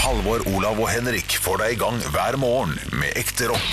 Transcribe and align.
Halvor, 0.00 0.40
Olav 0.56 0.78
og 0.80 0.88
Henrik 0.88 1.34
får 1.44 1.60
deg 1.60 1.74
i 1.74 1.78
gang 1.80 1.98
hver 2.14 2.36
morgen 2.40 2.76
med 2.96 3.12
ekte 3.20 3.50
rock. 3.50 3.72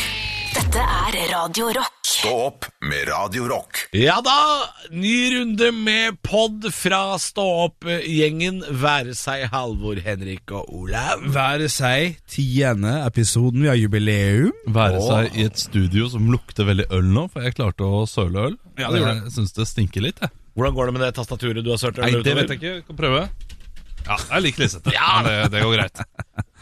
Dette 0.57 0.81
er 0.81 1.15
Radio 1.31 1.69
Rock. 1.77 1.93
Stå 2.07 2.31
opp 2.47 2.65
med 2.89 3.05
Radio 3.07 3.45
Rock. 3.47 3.83
Ja 3.95 4.17
da, 4.25 4.33
ny 4.91 5.13
runde 5.35 5.69
med 5.75 6.17
pod 6.25 6.65
fra 6.73 7.01
Stå 7.21 7.45
opp-gjengen. 7.67 8.59
Være 8.81 9.13
seg 9.15 9.45
Halvor, 9.53 10.01
Henrik 10.03 10.51
og 10.57 10.67
Olav. 10.81 11.23
Være 11.35 11.69
seg 11.71 12.17
tiende 12.31 12.97
episoden, 13.05 13.63
vi 13.63 13.71
har 13.71 13.79
jubileum. 13.79 14.51
Være 14.75 15.03
seg 15.05 15.37
i 15.37 15.47
et 15.47 15.61
studio 15.61 16.09
som 16.11 16.27
lukter 16.33 16.67
veldig 16.67 16.89
øl 16.97 17.11
nå, 17.13 17.27
for 17.31 17.45
jeg 17.45 17.55
klarte 17.59 17.87
å 17.87 18.03
søle 18.09 18.49
øl. 18.49 18.57
Ja, 18.75 18.89
det 18.91 19.03
gjorde 19.03 19.19
jeg 19.21 19.35
syns 19.37 19.55
det 19.59 19.69
stinker 19.69 20.09
litt, 20.09 20.23
jeg. 20.25 20.33
Hvordan 20.57 20.73
går 20.73 20.89
det 20.89 20.97
med 20.97 21.05
det 21.05 21.13
tastaturet 21.19 21.61
du 21.63 21.69
har 21.69 21.79
sølt 21.79 22.01
Nei, 22.01 22.15
det 22.17 22.33
vet 22.33 22.49
jeg 22.49 22.57
ikke. 22.59 22.73
Jeg 22.79 22.87
Kan 22.89 22.97
prøve. 22.97 23.27
Ja, 24.07 24.17
det 24.31 24.39
liker 24.39 24.63
Lisette. 24.63 24.91
Ja. 24.93 25.21
men 25.23 25.31
det, 25.31 25.57
det 25.57 25.63
går 25.63 25.73
greit. 25.77 26.01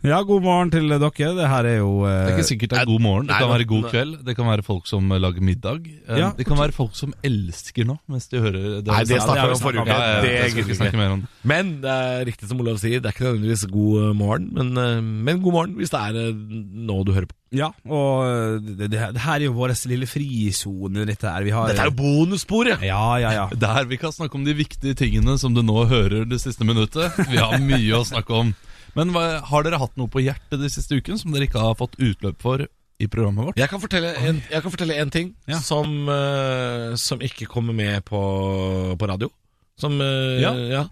Ja, 0.00 0.22
god 0.24 0.40
morgen 0.40 0.70
til 0.72 0.86
dere. 0.88 1.10
Det 1.12 1.48
her 1.50 1.66
er 1.68 1.74
jo 1.82 1.90
eh, 2.08 2.12
Det 2.24 2.30
er 2.32 2.38
ikke 2.38 2.48
sikkert 2.48 2.70
det 2.72 2.78
er 2.80 2.86
god 2.88 3.02
morgen. 3.04 3.26
Det 3.28 3.36
kan 3.36 3.50
være 3.52 3.66
god 3.68 3.88
kveld. 3.92 4.12
Det 4.24 4.34
kan 4.38 4.46
være 4.48 4.62
folk 4.64 4.86
som 4.88 5.10
lager 5.12 5.44
middag. 5.44 5.82
Eh, 6.08 6.20
Ja, 6.22 6.30
det 6.38 6.46
kan 6.48 6.56
være 6.56 6.72
folk 6.72 6.94
som 6.96 7.12
elsker 7.26 7.84
nå, 7.84 7.98
mens 8.08 8.28
de 8.32 8.40
hører 8.40 8.80
det. 8.80 8.86
Nei, 8.88 9.02
det 9.04 9.18
snakka 9.20 9.44
vi 9.50 9.56
om 9.58 9.60
forrige 9.60 9.84
uke. 9.84 9.92
Ja, 9.92 10.06
ja, 10.16 10.22
Det 10.24 10.54
gidder 10.54 10.70
vi 10.72 10.88
ikke. 10.88 11.00
mer 11.02 11.12
om. 11.18 11.26
Men 11.52 11.74
det 11.84 11.90
er 12.06 12.24
riktig 12.30 12.48
som 12.48 12.62
Olav 12.64 12.78
sier, 12.80 13.02
det 13.04 13.10
er 13.10 13.16
ikke 13.16 13.26
nødvendigvis 13.28 13.66
god 13.74 13.98
eh, 14.06 14.14
morgen, 14.22 14.48
men, 14.56 14.72
eh, 14.80 15.02
men 15.28 15.42
god 15.44 15.56
morgen 15.58 15.76
hvis 15.76 15.92
det 15.92 16.00
er 16.00 16.32
nå 16.32 16.98
du 17.04 17.12
hører 17.18 17.28
på. 17.28 17.36
Ja, 17.60 17.68
og 17.90 18.62
det, 18.62 18.88
det, 18.92 18.98
det 19.18 19.20
her 19.24 19.36
er 19.40 19.46
jo 19.50 19.54
vår 19.58 19.72
lille 19.90 20.06
frisone, 20.08 21.04
dette 21.04 21.26
her. 21.28 21.42
Vi 21.44 21.50
har 21.52 21.66
Dette 21.68 21.82
er 21.84 21.90
jo 21.90 21.96
bonussporet! 21.98 22.80
Ja, 22.86 23.02
ja, 23.20 23.32
ja. 23.34 23.46
Der 23.52 23.84
vi 23.90 23.98
kan 24.00 24.14
snakke 24.16 24.38
om 24.38 24.44
de 24.46 24.54
viktige 24.54 24.94
tingene 24.96 25.36
som 25.36 25.52
du 25.52 25.60
nå 25.66 25.84
hører 25.90 26.24
det 26.30 26.40
siste 26.40 26.64
minuttet. 26.64 27.10
Vi 27.28 27.36
har 27.42 27.58
mye 27.60 28.00
å 28.00 28.04
snakke 28.06 28.32
om. 28.46 28.54
Men 28.96 29.12
hva, 29.14 29.24
har 29.46 29.64
dere 29.66 29.78
hatt 29.80 29.96
noe 30.00 30.10
på 30.10 30.22
hjertet 30.24 30.60
de 30.60 30.70
siste 30.72 30.96
ukene 30.98 31.18
som 31.20 31.32
dere 31.34 31.46
ikke 31.48 31.62
har 31.62 31.76
fått 31.78 31.98
utløp 32.00 32.40
for 32.42 32.64
i 33.00 33.08
programmet 33.08 33.46
vårt? 33.50 33.60
Jeg 33.60 33.70
kan 33.72 33.80
fortelle 33.82 34.10
en, 34.18 34.40
jeg 34.50 34.64
kan 34.64 34.74
fortelle 34.74 34.96
en 35.00 35.12
ting 35.14 35.30
Ja. 35.48 35.60
som, 35.64 36.08
uh, 36.08 36.96
som 37.00 37.22
ikke 37.24 37.48
kommer 37.48 37.76
med 37.76 38.04
på, 38.04 38.20
på 38.98 39.08
radio. 39.08 39.30
Som 39.80 39.96
uh, 40.02 40.36
ja. 40.42 40.52
Ja. 40.68 40.82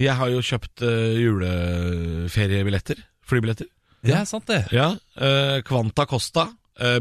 Jeg 0.00 0.16
har 0.16 0.30
jo 0.32 0.40
kjøpt 0.40 0.80
uh, 0.86 1.12
juleferiebilletter. 1.20 3.02
Flybilletter. 3.28 3.68
Det 4.00 4.14
er 4.16 4.24
sant, 4.24 4.48
det. 4.48 4.62
Ja. 4.72 4.94
Kvanta 5.68 6.06
Costa. 6.08 6.46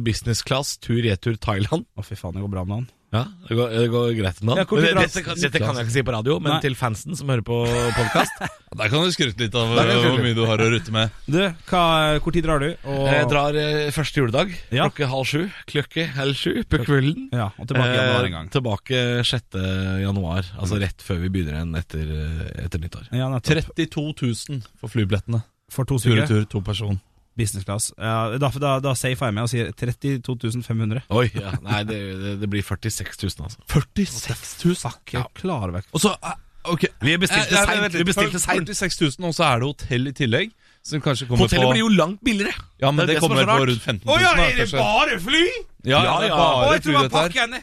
business 0.03 0.41
class, 0.43 0.73
tur-retur 0.83 1.37
Thailand. 1.39 1.85
Å, 1.95 2.03
fy 2.03 2.17
faen, 2.19 2.35
det 2.35 2.41
går 2.43 2.51
bra 2.51 2.65
med 2.67 2.81
han. 2.81 2.87
Ja, 3.09 3.23
det 3.47 3.55
går, 3.57 3.71
det 3.73 3.85
går 3.89 4.11
greit 4.19 4.39
nå. 4.45 4.53
Ja, 4.59 4.63
hvor 4.69 4.77
det- 4.83 4.91
dette, 4.93 5.21
kan- 5.25 5.33
dette 5.41 5.57
kan 5.57 5.73
jeg 5.79 5.87
ikke 5.87 5.93
si 5.95 6.01
på 6.05 6.13
radio, 6.13 6.35
men 6.39 6.51
Nei. 6.53 6.59
til 6.61 6.75
fansen 6.77 7.15
som 7.17 7.27
hører 7.27 7.41
på 7.41 7.57
podkast. 7.95 8.35
Der 8.79 8.87
kan 8.87 9.01
du 9.01 9.09
skryte 9.11 9.41
litt 9.41 9.55
av 9.57 9.71
eh, 9.81 9.95
hvor 10.05 10.21
mye 10.21 10.35
du 10.37 10.43
har 10.45 10.61
å 10.61 10.67
rutte 10.69 10.93
med. 10.93 11.09
Du, 11.25 11.39
hva, 11.71 12.19
hvor 12.21 12.31
tid 12.35 12.45
drar 12.45 12.61
du? 12.61 12.67
Og, 12.85 13.07
Jeg 13.09 13.25
drar 13.31 13.57
eh, 13.57 13.89
første 13.95 14.21
juledag 14.21 14.53
Ja. 14.69 14.85
klokke 14.85 15.09
halv 15.09 15.25
sju. 15.25 15.41
Klokke 15.65 16.05
halv 16.13 16.37
sju 16.37 16.53
på 16.69 16.83
kvelden. 16.85 17.31
Ja, 17.33 17.49
og 17.57 17.65
tilbake 17.71 17.89
i 17.89 17.97
januar 17.97 18.25
en 18.29 18.35
gang. 18.37 18.45
Eh, 18.45 18.53
tilbake 18.53 19.01
6. 19.25 19.57
januar, 20.05 20.45
altså 20.61 20.77
rett 20.79 21.01
før 21.01 21.23
vi 21.25 21.29
begynner 21.33 21.57
igjen 21.63 21.75
etter, 21.81 22.05
eh, 22.13 22.65
etter 22.67 22.77
nyttår. 22.85 23.09
Ja, 23.17 23.31
32 23.41 24.13
000 24.21 24.61
for 24.77 24.93
flybillettene. 24.93 25.41
For 25.73 25.85
to 25.85 25.97
Tur 25.97 26.13
stykker. 26.13 26.21
og 26.23 26.29
tur, 26.29 26.45
to 26.45 26.61
person. 26.61 27.01
Business 27.39 27.65
class. 27.67 27.89
Uh, 27.95 28.35
da, 28.41 28.51
da, 28.59 28.73
da 28.83 28.93
safer 28.99 29.29
jeg 29.31 29.37
meg 29.37 29.47
og 29.47 29.51
sier 29.53 29.71
32 29.79 30.61
500. 30.67 31.05
Oi, 31.15 31.25
ja. 31.39 31.55
Nei, 31.65 31.81
det, 31.87 31.99
det, 32.19 32.35
det 32.43 32.51
blir 32.51 32.65
46 32.67 33.23
000, 33.23 33.47
altså. 33.47 33.63
46 33.71 34.53
000? 34.65 34.77
Fuck, 34.83 35.15
jeg 35.15 35.25
klarer 35.39 35.73
meg 35.77 35.87
Og 35.95 36.03
så, 36.03 36.11
eh, 36.19 36.37
ok 36.69 36.85
Vi 37.05 37.15
bestilte 37.21 37.55
Eh, 37.55 37.61
eh, 37.61 37.69
seint, 37.71 37.97
vi 37.99 38.05
bestilte 38.11 38.41
seint. 38.43 38.69
46 38.75 38.99
000, 39.19 39.29
og 39.31 39.37
så 39.39 39.47
er 39.47 39.63
det 39.63 39.69
hotell 39.71 40.11
i 40.11 40.15
tillegg. 40.19 40.53
Som 40.89 41.01
kanskje 41.03 41.27
kommer 41.27 41.43
Hotellet 41.47 41.67
på 41.67 41.73
blir 41.75 41.83
jo 41.83 41.89
langt 41.91 42.21
billigere. 42.23 42.53
Ja, 42.79 42.91
men 42.91 43.03
Det 43.03 43.07
det, 43.07 43.15
det 43.15 43.17
er 43.17 43.25
kommer 43.25 43.49
på 43.49 43.65
rundt 43.67 43.81
15 43.83 44.07
000. 44.07 44.19
er 44.19 44.53
kanskje. 44.61 44.77
bare 44.79 45.19
fly? 45.25 45.43
Ja, 45.83 45.99
ja, 46.03 46.13
det 46.23 46.29
er 46.29 46.37
bare 46.37 46.79
fly, 46.81 46.93
dette 46.93 47.17
her. 47.17 47.33
pakken 47.33 47.57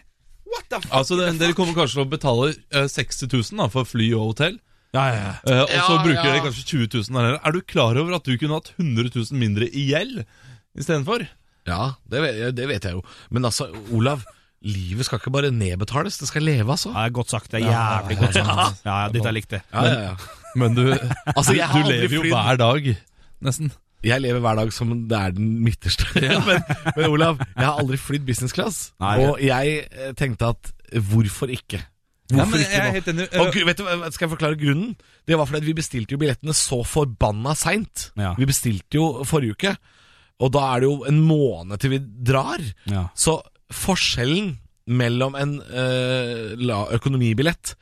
What 0.46 0.68
the 0.70 0.80
fuck? 0.82 0.92
Altså, 0.94 1.16
det, 1.18 1.40
Dere 1.40 1.56
kommer 1.58 1.74
kanskje 1.74 1.98
til 1.98 2.04
å 2.04 2.10
betale 2.10 2.52
eh, 2.52 2.86
60 2.92 3.32
000 3.32 3.62
da, 3.62 3.68
for 3.72 3.88
fly 3.88 4.10
og 4.14 4.32
hotell. 4.32 4.58
Ja, 4.94 5.06
ja, 5.10 5.16
ja. 5.16 5.32
Eh, 5.50 5.62
og 5.64 5.88
så 5.88 5.96
bruker 6.04 6.20
ja. 6.20 6.28
dere 6.30 6.44
kanskje 6.44 6.64
20 6.70 7.02
000 7.10 7.18
der. 7.18 7.40
Er 7.40 7.56
du 7.56 7.60
klar 7.60 7.98
over 8.00 8.16
at 8.16 8.28
du 8.28 8.36
kunne 8.40 8.60
hatt 8.60 8.72
100 8.76 9.10
000 9.14 9.40
mindre 9.40 9.68
i 9.68 9.88
gjeld 9.90 10.22
istedenfor? 10.78 11.26
Ja, 11.66 11.96
det 12.10 12.22
vet, 12.22 12.40
det 12.56 12.68
vet 12.70 12.86
jeg 12.86 12.96
jo. 12.96 13.02
Men 13.34 13.48
altså, 13.48 13.68
Olav, 13.94 14.22
livet 14.66 15.08
skal 15.08 15.20
ikke 15.20 15.32
bare 15.34 15.50
nedbetales, 15.54 16.18
det 16.20 16.28
skal 16.30 16.46
leve, 16.46 16.70
altså. 16.70 16.92
Ja, 16.94 17.06
det 17.06 17.10
er 17.10 17.16
godt 17.18 17.34
sagt. 17.34 17.50
Det 17.52 17.62
er 17.62 17.66
jævlig 17.66 18.18
godt 18.20 18.38
sagt. 18.38 18.84
Ja, 18.86 19.00
ja, 19.02 19.08
dette 19.14 19.34
likte 19.34 19.58
jeg. 19.58 19.66
Ja, 19.72 19.86
ja, 19.86 19.98
ja. 20.12 20.14
Men 20.56 20.78
du, 20.78 20.84
Altså, 21.36 21.56
jeg 21.56 21.68
du 21.72 21.90
lever 21.90 22.14
jo 22.14 22.22
flydd. 22.22 22.36
hver 22.36 22.62
dag, 22.62 22.94
nesten. 23.44 23.74
Jeg 24.06 24.22
lever 24.22 24.40
hver 24.44 24.58
dag 24.60 24.72
som 24.72 24.92
det 25.10 25.18
er 25.18 25.34
den 25.34 25.58
midterste. 25.64 26.06
men, 26.48 26.62
men 26.94 27.10
Olav, 27.10 27.42
jeg 27.42 27.66
har 27.66 27.80
aldri 27.80 27.98
flydd 27.98 28.26
business 28.28 28.54
class. 28.54 28.92
Nei. 29.02 29.18
og 29.26 29.42
jeg 29.42 29.82
eh, 29.90 30.12
tenkte 30.18 30.52
at 30.54 30.72
hvorfor 31.10 31.50
ikke? 31.50 31.82
Ja, 32.32 32.44
men 32.48 32.62
jeg 32.62 32.74
er 32.74 32.88
nå? 32.88 32.94
helt 32.96 33.08
enig. 33.12 33.26
Og, 33.38 33.58
vet 33.68 33.78
du, 33.78 33.84
skal 34.14 34.26
jeg 34.26 34.32
forklare 34.32 34.58
grunnen? 34.58 34.94
Det 35.28 35.38
var 35.38 35.48
fordi 35.48 35.68
vi 35.68 35.76
bestilte 35.78 36.16
jo 36.16 36.20
billettene 36.20 36.54
så 36.56 36.80
forbanna 36.86 37.54
seint. 37.58 38.10
Ja. 38.18 38.34
Vi 38.38 38.48
bestilte 38.48 38.98
jo 38.98 39.26
forrige 39.28 39.56
uke, 39.56 39.74
og 40.42 40.52
da 40.56 40.64
er 40.72 40.82
det 40.82 40.90
jo 40.90 40.96
en 41.08 41.20
måned 41.26 41.82
til 41.82 41.94
vi 41.94 42.00
drar. 42.02 42.62
Ja. 42.90 43.06
Så 43.16 43.38
forskjellen 43.72 44.56
mellom 44.86 45.34
en 45.38 45.56
eh, 45.66 46.54
økonomibillett 46.94 47.74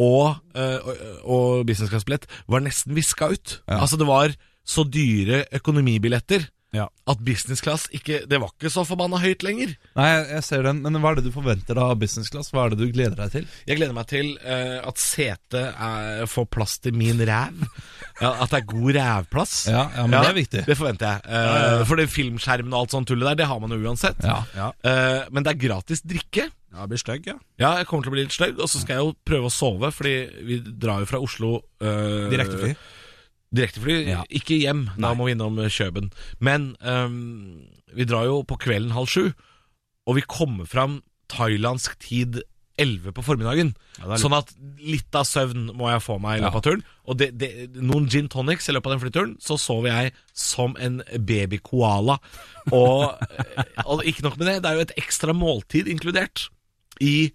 og, 0.00 0.40
eh, 0.56 0.78
og, 0.80 1.04
og 1.24 1.66
business 1.68 1.92
class-billett 1.92 2.26
var 2.50 2.64
nesten 2.64 2.96
viska 2.96 3.30
ut. 3.32 3.60
Altså 3.68 4.00
det 4.00 4.08
var 4.08 4.34
så 4.64 4.84
dyre 4.86 5.44
økonomibilletter 5.58 6.46
Ja. 6.72 6.86
at 7.06 7.18
business 7.20 7.60
class 7.60 7.82
ikke 7.92 8.22
Det 8.30 8.38
var 8.40 8.48
ikke 8.54 8.70
så 8.72 8.80
forbanna 8.88 9.18
høyt 9.20 9.42
lenger. 9.44 9.74
Nei, 9.98 10.06
jeg, 10.08 10.22
jeg 10.38 10.44
ser 10.46 10.62
den, 10.64 10.78
men 10.86 10.96
hva 11.02 11.10
er 11.12 11.18
det 11.20 11.26
du 11.26 11.32
forventer 11.34 11.76
av 11.76 11.98
business 12.00 12.30
class? 12.32 12.48
Hva 12.54 12.62
er 12.64 12.72
det 12.72 12.78
du 12.80 12.86
gleder 12.94 13.18
deg 13.18 13.32
til? 13.34 13.44
Jeg 13.68 13.76
gleder 13.76 13.92
meg 13.96 14.06
til 14.08 14.30
uh, 14.40 14.78
at 14.88 15.02
setet 15.02 15.58
er- 15.76 16.24
får 16.32 16.46
plass 16.54 16.78
til 16.80 16.96
min 16.96 17.20
ræv. 17.28 17.60
Ja, 18.22 18.28
at 18.44 18.52
det 18.52 18.58
er 18.60 18.66
god 18.70 18.92
rævplass. 18.94 19.52
Ja, 19.66 19.80
ja, 19.96 20.02
men 20.06 20.12
det 20.14 20.28
er 20.30 20.36
viktig. 20.36 20.60
Det 20.68 20.76
forventer 20.78 21.08
jeg. 21.08 21.22
Eh, 21.34 21.80
For 21.88 21.98
det 21.98 22.04
filmskjermen 22.12 22.70
og 22.76 22.84
alt 22.84 22.92
sånt 22.94 23.08
tullet 23.10 23.32
der, 23.32 23.38
det 23.40 23.46
har 23.50 23.58
man 23.58 23.72
jo 23.74 23.80
uansett. 23.82 24.20
Ja. 24.22 24.36
Ja. 24.54 24.68
Eh, 24.86 25.24
men 25.34 25.42
det 25.42 25.54
er 25.54 25.58
gratis 25.64 26.04
drikke. 26.06 26.44
Ja, 26.46 26.84
det 26.84 26.92
blir 26.92 27.00
stygg, 27.02 27.26
ja. 27.26 27.34
Ja, 27.58 27.72
jeg 27.80 27.88
kommer 27.90 28.06
til 28.06 28.12
å 28.12 28.14
bli 28.14 28.22
litt 28.28 28.36
stygg, 28.36 28.60
og 28.62 28.70
så 28.70 28.78
skal 28.84 28.94
jeg 29.00 29.02
jo 29.08 29.14
prøve 29.26 29.50
å 29.50 29.52
sove, 29.56 29.90
fordi 29.96 30.14
vi 30.46 30.60
drar 30.62 31.02
jo 31.02 31.08
fra 31.10 31.18
Oslo 31.24 31.54
uh, 31.82 32.28
Direktefly. 32.30 32.76
Direktefly, 33.52 33.96
Ja. 34.08 34.22
ikke 34.32 34.56
hjem. 34.62 34.86
Da 34.96 35.08
Nei. 35.10 35.14
må 35.18 35.26
vi 35.28 35.34
innom 35.36 35.58
eh, 35.60 35.68
Kjøben. 35.72 36.10
Men 36.40 36.70
um, 36.80 37.68
vi 37.92 38.06
drar 38.08 38.24
jo 38.30 38.42
på 38.48 38.56
kvelden 38.62 38.94
halv 38.96 39.10
sju, 39.12 39.26
og 40.08 40.16
vi 40.16 40.24
kommer 40.26 40.66
fram 40.66 41.02
thailandsk 41.32 41.98
tid 42.02 42.40
11 42.80 43.12
på 43.12 43.22
formiddagen. 43.22 43.74
Ja, 44.00 44.16
sånn 44.16 44.32
at 44.34 44.48
litt 44.80 45.12
av 45.14 45.26
søvn 45.28 45.68
må 45.76 45.90
jeg 45.92 46.02
få 46.02 46.16
meg 46.22 46.38
i 46.38 46.42
løpet 46.42 46.56
av 46.56 46.64
turen. 46.64 46.84
Og 47.04 47.18
det, 47.20 47.28
det, 47.38 47.50
noen 47.76 48.08
gin 48.10 48.30
tonics 48.32 48.68
i 48.68 48.74
løpet 48.74 48.88
av 48.88 48.94
den 48.96 49.02
flyturen, 49.04 49.34
så 49.44 49.58
sover 49.60 49.90
jeg 49.92 50.14
som 50.32 50.72
en 50.80 51.02
babykoala. 51.20 52.16
Og, 52.72 53.04
eh, 53.20 53.84
og 53.84 54.02
ikke 54.08 54.24
nok 54.24 54.38
med 54.40 54.48
det, 54.48 54.56
det 54.64 54.70
er 54.72 54.80
jo 54.80 54.86
et 54.88 54.96
ekstra 55.04 55.36
måltid 55.36 55.92
inkludert 55.92 56.48
i 57.04 57.30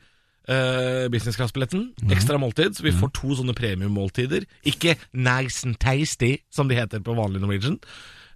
uh, 0.50 1.08
business 1.12 1.36
class-billetten. 1.38 1.94
Mhm. 2.02 2.12
Ekstra 2.16 2.38
måltid, 2.40 2.76
så 2.78 2.84
vi 2.86 2.92
får 2.96 3.12
to 3.14 3.36
sånne 3.36 3.54
premiummåltider. 3.58 4.46
Ikke 4.66 4.96
nice 5.14 5.66
and 5.68 5.78
tasty, 5.80 6.38
som 6.52 6.68
de 6.70 6.76
heter 6.76 7.00
på 7.04 7.16
vanlig 7.18 7.42
Norwegian. 7.42 7.80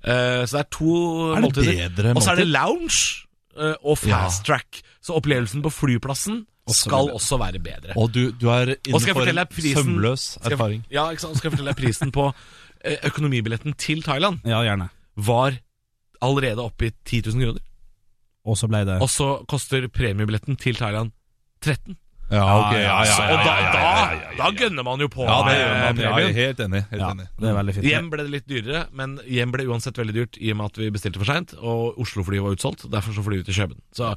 Uh, 0.03 0.43
så 0.49 0.57
det 0.57 0.61
er 0.65 0.69
to 0.71 0.93
Er 1.31 1.35
det 1.35 1.43
måltider. 1.45 2.13
Og 2.15 2.23
så 2.23 2.31
er 2.31 2.35
det 2.41 2.47
lounge 2.47 3.27
uh, 3.57 3.75
og 3.83 3.97
fast 3.97 4.45
track. 4.45 4.81
Så 5.01 5.13
opplevelsen 5.17 5.61
på 5.63 5.69
flyplassen 5.73 6.45
Også 6.67 6.85
skal 6.87 7.05
bedre. 7.07 7.13
også 7.17 7.37
være 7.41 7.59
bedre. 7.59 7.93
Og 7.97 8.11
du, 8.13 8.31
du 8.31 8.47
er 8.49 8.75
innenfor 8.85 9.25
sømløs 9.73 10.19
Skal 10.35 10.49
jeg- 10.49 10.53
erfaring. 10.59 10.83
Ja, 10.91 11.09
ikke 11.09 11.21
sant? 11.21 11.37
Skal 11.37 11.49
jeg 11.49 11.57
fortelle 11.57 11.73
deg 11.73 11.79
prisen 11.83 12.11
på 12.13 12.27
eh, 12.85 12.97
økonomibilletten 13.09 13.73
til 13.77 14.03
Thailand 14.03 14.39
Ja, 14.45 14.61
gjerne. 14.61 14.89
var 15.17 15.57
allerede 16.21 16.61
oppe 16.61 16.85
i 16.85 16.91
10 17.05 17.21
000 17.33 17.41
kroner. 17.41 17.61
Og 18.45 18.57
så 18.57 18.67
ble 18.69 18.85
det 18.85 19.01
Og 19.01 19.09
så 19.09 19.43
koster 19.49 19.87
premiebilletten 19.87 20.55
til 20.57 20.75
Thailand 20.75 21.11
13 21.61 21.97
Ja, 22.31 22.43
ok, 22.61 22.75
ja, 22.79 22.81
ja, 22.81 23.01
ja, 23.03 23.23
Og 23.33 23.41
da, 23.43 23.55
da, 23.75 24.35
da 24.37 24.49
gønner 24.55 24.85
man 24.87 25.01
jo 25.03 25.09
på. 25.11 25.25
Ja, 25.27 25.39
det 25.49 25.55
gjør 25.57 25.73
man. 25.73 25.99
Ja, 25.99 26.11
jeg 26.21 26.29
er 26.29 26.37
helt 26.37 26.61
enig. 26.63 26.81
Helt 26.93 27.03
enig. 27.09 27.25
det 27.41 27.49
er 27.49 27.57
veldig 27.57 27.75
fint. 27.75 27.87
Hjem 27.89 28.07
ble 28.13 28.25
det 28.27 28.33
litt 28.37 28.47
dyrere, 28.47 28.85
men 28.95 29.17
hjem 29.27 29.51
ble 29.55 29.67
uansett 29.67 29.99
veldig 29.99 30.15
dyrt 30.15 30.39
i 30.39 30.53
og 30.53 30.61
med 30.61 30.71
at 30.71 30.79
vi 30.79 30.87
bestilte 30.95 31.19
for 31.19 31.27
seint, 31.27 31.53
og 31.59 31.99
Oslo-flyet 32.01 32.45
var 32.45 32.55
utsolgt. 32.55 32.87
Derfor 32.93 33.17
så 33.17 33.25
flyr 33.25 33.41
vi 33.41 33.49
til 33.49 33.59
København. 33.59 33.83
Så 33.97 34.13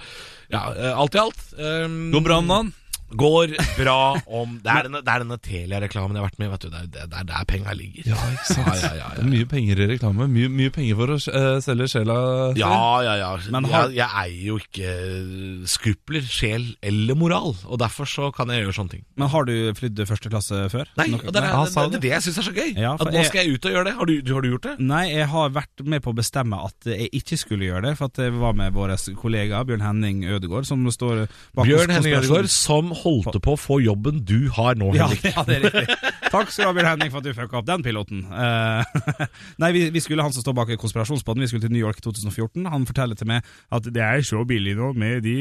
ja, 0.54 0.62
eh, 0.76 0.94
alt 0.94 1.18
i 1.18 1.22
alt 1.24 1.42
um, 1.58 1.98
Går 2.14 2.26
bra 2.28 2.38
om 2.38 2.54
dagen? 2.54 2.72
Går 3.14 3.52
bra 3.76 4.16
om 4.26 4.56
Det 4.64 4.70
er 4.72 4.86
denne, 4.88 5.00
det 5.04 5.12
er 5.12 5.22
denne 5.22 5.36
Telia-reklamen 5.38 6.16
jeg 6.16 6.22
har 6.24 6.30
vært 6.30 6.38
med 6.40 6.46
i. 6.48 6.50
vet 6.54 6.60
du, 6.64 6.68
Det 6.70 6.80
er 7.02 7.06
det 7.12 7.18
er 7.20 7.24
der, 7.28 7.44
penga 7.46 7.74
ligger. 7.76 8.08
Ja, 8.10 8.16
ikke 8.32 8.46
sant? 8.54 8.66
Ja, 8.66 8.74
ja, 8.88 8.94
ja, 8.98 9.08
Det 9.14 9.22
er 9.24 9.30
mye 9.30 9.46
penger 9.50 9.82
i 9.84 9.86
reklame. 9.92 10.26
Mye, 10.32 10.48
mye 10.50 10.72
penger 10.74 10.96
for 10.98 11.12
å 11.14 11.18
eh, 11.20 11.60
selge 11.62 11.86
sjela. 11.92 12.16
si. 12.54 12.60
Ja, 12.64 12.72
ja, 13.06 13.14
ja. 13.20 13.30
Men 13.54 13.64
har- 13.70 13.88
jeg, 13.92 14.00
jeg 14.00 14.08
eier 14.24 14.46
jo 14.48 14.58
ikke 14.58 15.68
skrupler, 15.70 16.24
sjel 16.26 16.66
eller 16.82 17.14
moral, 17.18 17.54
og 17.68 17.78
derfor 17.82 18.08
så 18.08 18.30
kan 18.34 18.48
jeg 18.52 18.64
gjøre 18.64 18.76
sånne 18.78 18.94
ting. 18.96 19.04
Men 19.20 19.28
har 19.32 19.44
du 19.48 19.54
flydd 19.78 20.02
første 20.08 20.30
klasse 20.32 20.64
før? 20.72 20.88
Nei, 20.98 21.06
Noe- 21.12 21.22
og 21.26 21.32
det 21.34 21.42
er 21.42 21.50
Nei, 21.54 21.64
det, 21.64 21.74
det, 21.74 21.98
er 22.00 22.04
det 22.04 22.12
jeg 22.14 22.26
syns 22.26 22.38
er 22.42 22.48
så 22.48 22.54
gøy. 22.56 22.70
Ja, 22.74 22.96
for 22.96 23.08
at 23.08 23.14
nå 23.14 23.20
jeg- 23.20 23.30
skal 23.30 23.44
jeg 23.44 23.54
ut 23.58 23.66
og 23.70 23.72
gjøre 23.76 23.84
det. 23.90 23.94
Har 24.00 24.06
du, 24.10 24.14
du, 24.22 24.32
har 24.34 24.42
du 24.42 24.50
gjort 24.50 24.68
det? 24.68 24.74
Nei, 24.80 25.04
jeg 25.14 25.28
har 25.28 25.50
vært 25.54 25.84
med 25.84 26.02
på 26.04 26.12
å 26.14 26.18
bestemme 26.18 26.60
at 26.64 26.90
jeg 26.90 27.10
ikke 27.12 27.38
skulle 27.40 27.68
gjøre 27.68 27.82
det, 27.90 27.94
for 28.00 28.10
at 28.10 28.16
jeg 28.24 28.32
var 28.32 28.52
med 28.58 28.72
vår 28.74 28.96
kollega 29.20 29.62
Bjørn 29.64 29.84
Henning 29.84 30.24
Ødegård, 30.24 30.66
som 30.66 30.82
står 30.90 31.26
bak 31.54 31.66
Bjørn 31.68 31.90
Henning 31.94 32.14
Ødegård 32.18 32.44
Ødegaard, 32.44 32.50
som 32.50 32.92
holdt 32.98 33.38
på 33.44 33.54
å 33.54 33.60
få 33.60 33.80
jobben 33.84 34.22
du 34.26 34.48
har 34.56 34.78
nå, 34.80 34.92
Henrik. 34.94 35.24
ja, 35.34 35.44
det 35.48 35.58
er 35.58 35.66
riktig. 35.68 35.98
Takk 36.34 36.50
skal 36.50 36.64
du 36.64 36.68
ha, 36.70 36.74
Bjørn 36.78 36.88
Henning, 36.92 37.10
for 37.12 37.20
at 37.22 37.26
du 37.28 37.34
fucka 37.36 37.60
opp 37.60 37.66
den 37.68 37.82
piloten. 37.86 38.24
Uh, 38.26 38.82
nei, 39.62 39.70
vi, 39.76 39.84
vi 39.94 40.02
skulle, 40.02 40.24
han 40.26 40.34
som 40.34 40.42
står 40.42 40.56
bak 40.58 40.72
konspirasjonspodden, 40.82 41.44
vi 41.44 41.50
skulle 41.52 41.62
til 41.66 41.74
New 41.74 41.82
York 41.84 42.00
i 42.00 42.04
2014. 42.06 42.66
Han 42.72 42.86
forteller 42.88 43.18
til 43.20 43.30
meg 43.30 43.46
at 43.74 43.86
det 43.94 44.02
er 44.02 44.24
så 44.26 44.42
billig 44.48 44.74
nå 44.78 44.92
med 44.98 45.22
de 45.26 45.36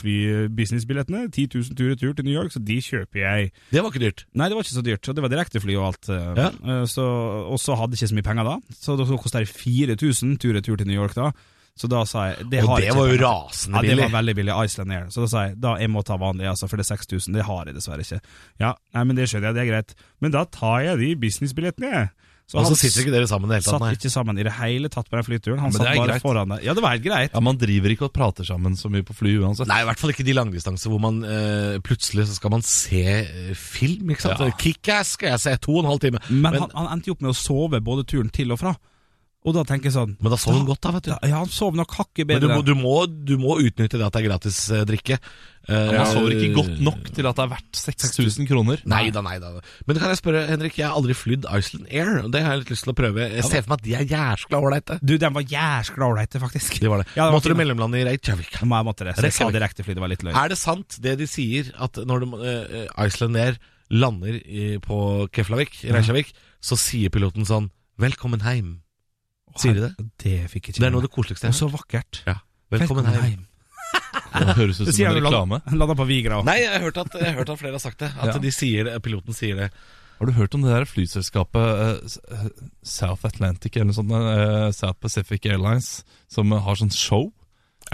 fly-businessbillettene. 0.00 1.26
10 1.32 1.48
000 1.54 1.78
tur-retur 1.78 2.12
til 2.18 2.26
New 2.28 2.34
York, 2.36 2.52
så 2.54 2.60
de 2.62 2.76
kjøper 2.84 3.20
jeg. 3.22 3.50
Det 3.72 3.82
var 3.84 3.92
ikke 3.92 4.04
dyrt. 4.04 4.24
Nei, 4.36 4.48
det 4.50 4.58
var 4.58 4.66
ikke 4.66 4.76
så 4.76 4.84
dyrt, 4.86 5.10
det 5.14 5.24
var 5.24 5.32
direktefly 5.32 5.76
og 5.78 5.86
alt. 5.92 6.08
eh, 6.12 6.30
Ja. 6.38 6.50
Uh, 6.64 6.84
Så, 6.90 7.04
og 7.48 7.58
så 7.60 7.74
hadde 7.78 7.94
jeg 7.96 8.02
ikke 8.04 8.12
så 8.12 8.18
mye 8.20 8.28
penger 8.28 8.44
da, 8.50 8.56
så 8.76 8.96
det 8.98 9.08
koster 9.20 9.44
det 9.44 9.48
4000 9.50 10.36
tur-retur 10.42 10.76
til 10.78 10.86
New 10.90 10.96
York 11.00 11.14
da. 11.16 11.30
Så 11.74 11.88
da 11.90 12.04
sa 12.06 12.28
jeg 12.30 12.44
det 12.52 12.60
Og 12.62 12.76
det 12.78 12.92
var 12.94 13.08
jo 13.10 13.16
rasende 13.18 13.80
billig. 13.82 13.96
Ja, 13.96 13.96
det 13.98 14.06
var 14.06 14.18
veldig 14.20 14.34
billig. 14.38 14.58
Iceland 14.62 14.94
Air. 14.94 15.08
Så 15.10 15.24
da 15.24 15.30
sa 15.30 15.46
jeg 15.48 15.56
da 15.62 15.74
jeg 15.82 15.90
må 15.90 16.04
ta 16.06 16.18
vanlig, 16.20 16.46
altså, 16.46 16.68
for 16.70 16.78
det 16.78 16.86
er 16.86 16.94
6000. 16.94 17.34
Det 17.34 17.46
har 17.48 17.70
jeg 17.70 17.74
dessverre 17.74 18.04
ikke. 18.06 18.20
Ja, 18.62 18.76
nei, 18.94 19.02
men 19.08 19.18
det 19.18 19.26
skjønner 19.30 19.50
jeg, 19.50 19.56
det 19.58 19.64
er 19.64 19.72
greit. 19.72 19.96
Men 20.22 20.36
da 20.36 20.44
tar 20.46 20.84
jeg 20.86 21.00
de 21.02 21.10
businessbillettene, 21.24 21.90
jeg. 21.90 22.12
Og 22.52 22.66
så 22.68 22.76
sitter 22.76 23.00
ikke 23.00 23.12
dere 23.14 23.26
sammen 23.26 23.48
i 23.48 23.54
det 23.54 23.56
hele 23.56 23.64
satt 23.64 23.78
tatt, 23.78 23.82
nei. 23.86 23.94
ikke 23.96 24.10
sammen 24.12 24.38
i 24.38 24.44
det 24.44 24.52
hele 24.52 24.88
tatt 24.92 25.06
på 25.08 25.16
den 25.16 25.24
flyturen. 25.26 25.62
Han 25.64 25.72
satt 25.72 25.86
bare 25.88 26.10
greit. 26.12 26.22
foran 26.22 26.52
deg. 26.52 26.66
Ja, 26.66 26.74
det 26.76 26.84
var 26.84 26.92
helt 26.92 27.06
greit. 27.06 27.32
Ja, 27.32 27.40
Man 27.42 27.58
driver 27.58 27.94
ikke 27.94 28.06
og 28.06 28.12
prater 28.14 28.46
sammen 28.46 28.76
så 28.76 28.90
mye 28.92 29.06
på 29.06 29.16
fly 29.16 29.32
uansett. 29.40 29.70
Nei, 29.70 29.80
i 29.80 29.88
hvert 29.88 30.02
fall 30.02 30.12
ikke 30.12 30.26
de 30.28 30.34
langdistanser 30.36 30.92
hvor 30.92 31.00
man 31.02 31.22
øh, 31.24 31.78
plutselig 31.88 32.28
så 32.28 32.36
skal 32.36 32.52
man 32.52 32.66
se 32.68 33.00
eh, 33.24 33.54
film. 33.56 34.12
ikke 34.12 34.26
sant? 34.26 34.44
Ja. 34.44 34.58
Kickass 34.60 35.16
skal 35.16 35.32
jeg 35.32 35.44
se 35.46 35.56
to 35.64 35.78
og 35.78 35.86
en 35.86 35.90
halv 35.94 36.04
time. 36.04 36.20
Men, 36.28 36.44
Men, 36.44 36.60
han, 36.66 36.74
han 36.76 36.90
endte 36.98 37.10
jo 37.10 37.16
opp 37.16 37.24
med 37.24 37.32
å 37.32 37.38
sove 37.38 37.80
både 37.82 38.04
turen 38.12 38.28
til 38.34 38.52
og 38.52 38.60
fra. 38.60 38.76
Og 39.44 39.52
da 39.52 39.60
tenker 39.68 39.90
jeg 39.90 39.92
sånn 39.92 40.14
men 40.24 40.32
da 40.32 40.38
sov 40.40 40.54
hun 40.56 40.62
godt, 40.64 40.80
da, 40.86 40.90
vet 40.94 41.04
du. 41.04 41.10
Ja, 41.12 41.18
ja, 41.28 41.40
han 41.42 41.50
sov 41.52 41.74
nok 41.76 41.90
hakket 41.98 42.24
Men 42.30 42.38
du 42.40 42.46
bedre. 42.48 42.54
må, 42.56 42.62
du, 42.64 42.74
må, 42.80 42.94
du 43.28 43.34
må 43.36 43.58
utnytte 43.60 43.98
det 44.00 44.06
at 44.06 44.14
det 44.16 44.22
er 44.22 44.28
gratis 44.30 44.56
eh, 44.72 44.84
drikke. 44.88 45.18
Eh, 45.68 45.90
Man 45.92 46.08
sover 46.08 46.32
ikke 46.32 46.54
godt 46.56 46.78
nok 46.80 47.10
til 47.12 47.28
at 47.28 47.36
det 47.36 47.44
er 47.44 47.50
verdt 47.52 47.76
6000 47.76 48.48
kroner. 48.48 48.80
Nei 48.88 49.10
da, 49.12 49.20
nei 49.24 49.34
da. 49.42 49.50
Men 49.84 50.00
kan 50.00 50.08
jeg 50.14 50.20
spørre, 50.22 50.46
Henrik, 50.48 50.78
jeg 50.80 50.88
har 50.88 50.96
aldri 50.96 51.16
flydd 51.16 51.44
Iceland 51.44 51.92
Air. 51.92 52.22
og 52.22 52.30
Det 52.32 52.40
har 52.40 52.54
jeg 52.56 52.62
litt 52.62 52.72
lyst 52.72 52.86
til 52.88 52.94
å 52.94 52.96
prøve. 53.02 53.26
Jeg 53.34 53.44
ser 53.50 53.66
for 53.66 53.74
meg 53.74 53.82
at 53.82 53.84
de 53.84 53.94
er 54.00 54.06
jæskla 54.14 54.60
ålreite. 54.64 54.96
Du, 55.04 55.14
den 55.20 55.36
var 55.36 55.44
jæskla 55.52 56.08
ålreite, 56.08 56.40
faktisk. 56.40 56.78
De 56.80 56.92
var 56.94 57.04
det. 57.04 57.08
Ja, 57.12 57.26
det 57.26 57.28
var 57.28 57.36
Måtte 57.36 57.52
du 57.52 57.58
mellomlande 57.60 58.00
i 58.00 58.06
Reykjavik? 58.08 58.48
Ja, 58.56 58.64
jeg 58.64 58.88
måtte 58.88 59.08
det. 59.10 59.16
Så 59.18 59.26
jeg 59.28 59.36
sa 59.36 59.44
Reykjavik. 59.44 59.58
direkte 59.58 59.84
fly, 59.84 59.98
det 60.00 60.04
var 60.06 60.12
litt 60.14 60.24
løgn. 60.24 60.40
Er 60.40 60.54
det 60.54 60.60
sant 60.60 60.96
det 61.04 61.18
de 61.20 61.28
sier, 61.28 61.68
at 61.84 62.00
når 62.08 62.24
de, 62.24 62.30
uh, 62.40 63.04
Iceland 63.04 63.36
Air 63.44 63.60
lander 63.92 64.40
i, 64.40 64.70
på 64.80 65.28
Keflavik, 65.36 65.82
i 65.84 65.92
Reykjavik, 65.92 66.32
så 66.64 66.80
sier 66.80 67.12
piloten 67.12 67.44
sånn 67.44 67.68
'Velkommen 68.00 68.40
heim'. 68.42 68.80
Sier 69.60 69.74
de 69.76 69.80
det? 69.88 70.06
Det 70.24 70.36
fikk 70.50 70.70
ikke 70.72 70.80
Det 70.82 70.86
er 70.88 70.94
noe 70.94 71.02
av 71.02 71.08
det 71.08 71.12
koseligste 71.14 71.46
jeg 71.48 71.54
har 71.54 71.58
så 71.60 71.68
vakkert. 71.72 72.22
Ja. 72.26 72.38
Velkommen, 72.74 73.06
hjem 73.14 73.44
Det 74.34 74.54
høres 74.58 74.80
ut 74.82 74.88
som 74.90 75.06
en 75.06 75.14
reklame. 75.20 75.60
land- 75.62 75.78
Landa 75.78 75.94
på 75.94 76.06
Vigra. 76.08 76.40
Nei, 76.46 76.56
jeg 76.64 76.72
har 76.72 76.82
hørt 76.82 76.96
at, 76.98 77.12
jeg 77.20 77.28
har 77.30 77.36
hørt 77.38 77.50
at 77.54 77.60
flere 77.60 77.76
har 77.76 77.82
sagt 77.84 77.98
det. 78.02 78.10
At 78.18 78.32
Ja. 78.34 78.38
de 78.42 78.50
sier 78.50 78.90
piloten 79.00 79.34
sier 79.36 79.54
det. 79.56 79.68
Har 80.18 80.26
du 80.26 80.32
hørt 80.32 80.54
om 80.54 80.62
det 80.62 80.70
der 80.70 80.84
flyselskapet 80.86 81.64
eh, 81.84 82.18
eh, 82.38 82.48
South 82.82 83.24
Atlantic 83.26 83.76
eller 83.76 83.90
noe 83.92 83.98
sånt? 83.98 84.10
eh, 84.14 84.70
South 84.74 84.98
Pacific 85.02 85.46
Airlines, 85.46 86.04
som 86.30 86.50
eh, 86.52 86.58
har 86.66 86.74
sånn 86.78 86.90
show? 86.94 87.32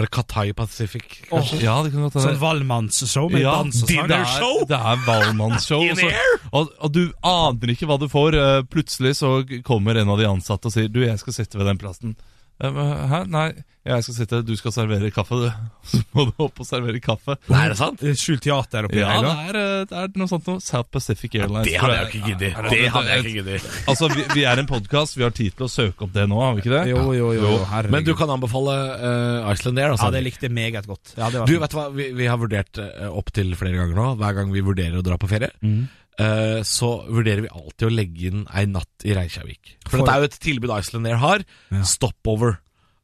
Er 0.01 0.07
det 0.07 0.11
Cathay 0.17 0.55
Pacific, 0.57 1.05
kanskje? 1.29 1.59
Ja, 1.61 1.75
det 1.85 1.91
kan 1.93 2.07
godt 2.07 2.15
Sånn 2.25 2.39
valmannsshow 2.41 3.27
med 3.29 3.43
Ja, 3.43 3.59
dansesang? 3.61 4.09
det 4.09 4.17
er, 4.17 4.65
det 4.71 4.79
er 4.81 5.03
Valmannsshow. 5.05 5.85
Og? 5.85 6.15
Og, 6.57 6.71
og 6.81 6.91
du 6.95 7.03
aner 7.23 7.71
ikke 7.75 7.87
hva 7.87 7.99
du 8.01 8.09
får. 8.11 8.35
Eh, 8.35 8.63
Plutselig 8.73 9.13
så 9.21 9.35
kommer 9.67 10.01
en 10.01 10.09
av 10.11 10.19
de 10.19 10.25
ansatte 10.27 10.67
og 10.71 10.75
sier 10.75 10.89
Du, 10.91 11.03
jeg 11.05 11.21
skal 11.21 11.37
sitte 11.37 11.61
ved 11.61 11.69
den 11.69 11.79
plassen. 11.79 12.17
Eh, 12.61 12.81
Hæ? 13.11 13.25
Nei, 13.33 13.49
jeg 13.89 14.05
skal 14.05 14.15
sitte, 14.19 14.39
du 14.45 14.51
skal 14.61 14.73
servere 14.75 15.09
kaffe, 15.15 15.39
du. 15.41 15.47
Så 15.91 16.01
må 16.13 16.27
du 16.29 16.33
opp 16.45 16.59
og 16.61 16.67
servere 16.69 17.01
kaffe. 17.01 17.39
Nei, 17.49 17.63
er 17.65 17.73
det 17.73 17.79
sant? 17.81 18.03
Skjult 18.21 18.43
teater 18.45 18.85
oppi 18.89 18.99
Ja, 19.01 19.15
der. 19.17 19.25
det 19.25 19.33
er, 19.33 19.59
eh, 19.61 19.85
det 19.89 19.97
er 20.03 20.11
noe 20.21 20.29
sånt 20.29 20.51
noe. 20.51 20.61
South 20.61 20.91
Pacific 20.93 21.39
Airlines. 21.41 21.65
Det 21.71 21.79
hadde 21.81 21.97
jeg 21.97 22.11
ikke 22.11 22.21
giddet. 22.29 22.59
Det 22.75 22.83
hadde 22.93 23.15
jeg 23.15 23.25
ikke 23.25 23.35
giddet. 23.39 23.71
Altså, 23.89 24.11
vi, 24.13 24.27
vi 24.37 24.45
er 24.51 24.61
en 24.61 24.69
podkast, 24.69 25.17
vi 25.17 25.25
har 25.25 25.33
tid 25.37 25.57
til 25.57 25.65
å 25.65 25.71
søke 25.73 26.05
opp 26.05 26.13
det 26.19 26.27
nå, 26.29 26.43
har 26.45 26.59
vi 26.59 26.65
ikke 26.67 26.75
det? 26.77 26.83
Jo, 26.93 27.07
jo, 27.17 27.31
jo. 27.39 27.47
jo. 27.47 27.55
herregud. 27.73 27.95
Men 27.97 28.05
du 28.11 28.13
kan 28.21 28.35
anbefale 28.37 28.77
uh, 29.01 29.49
Iceland 29.55 29.81
Air, 29.81 29.95
altså? 29.97 30.11
Ja, 30.11 30.17
det 30.19 30.23
likte 30.29 30.51
jeg 30.51 30.57
meget 30.61 30.91
godt. 30.91 31.15
Ja, 31.17 31.31
det 31.33 31.41
var 31.41 31.49
Du, 31.49 31.57
vet 31.65 31.73
du 31.73 31.79
hva, 31.81 31.87
vi, 31.97 32.11
vi 32.21 32.29
har 32.29 32.39
vurdert 32.45 32.83
uh, 32.85 33.09
opptil 33.17 33.57
flere 33.57 33.81
ganger 33.81 33.97
nå, 33.97 34.11
hver 34.21 34.37
gang 34.43 34.53
vi 34.53 34.63
vurderer 34.69 35.01
å 35.01 35.07
dra 35.09 35.17
på 35.21 35.31
ferie, 35.33 35.49
Mm. 35.65 35.89
Eh, 36.21 36.61
så 36.69 36.91
vurderer 37.09 37.47
vi 37.47 37.53
alltid 37.53 37.87
å 37.89 37.93
legge 37.95 38.27
inn 38.31 38.43
ei 38.55 38.67
natt 38.71 39.07
i 39.09 39.15
Reykjavik. 39.17 39.77
For, 39.87 39.97
For- 39.99 40.07
det 40.07 40.13
er 40.15 40.21
jo 40.25 40.29
et 40.31 40.39
tilbud 40.45 40.75
Iceland 40.79 41.07
Air 41.09 41.17
har, 41.23 41.45
Ja. 41.73 41.83
stopover. 41.89 42.59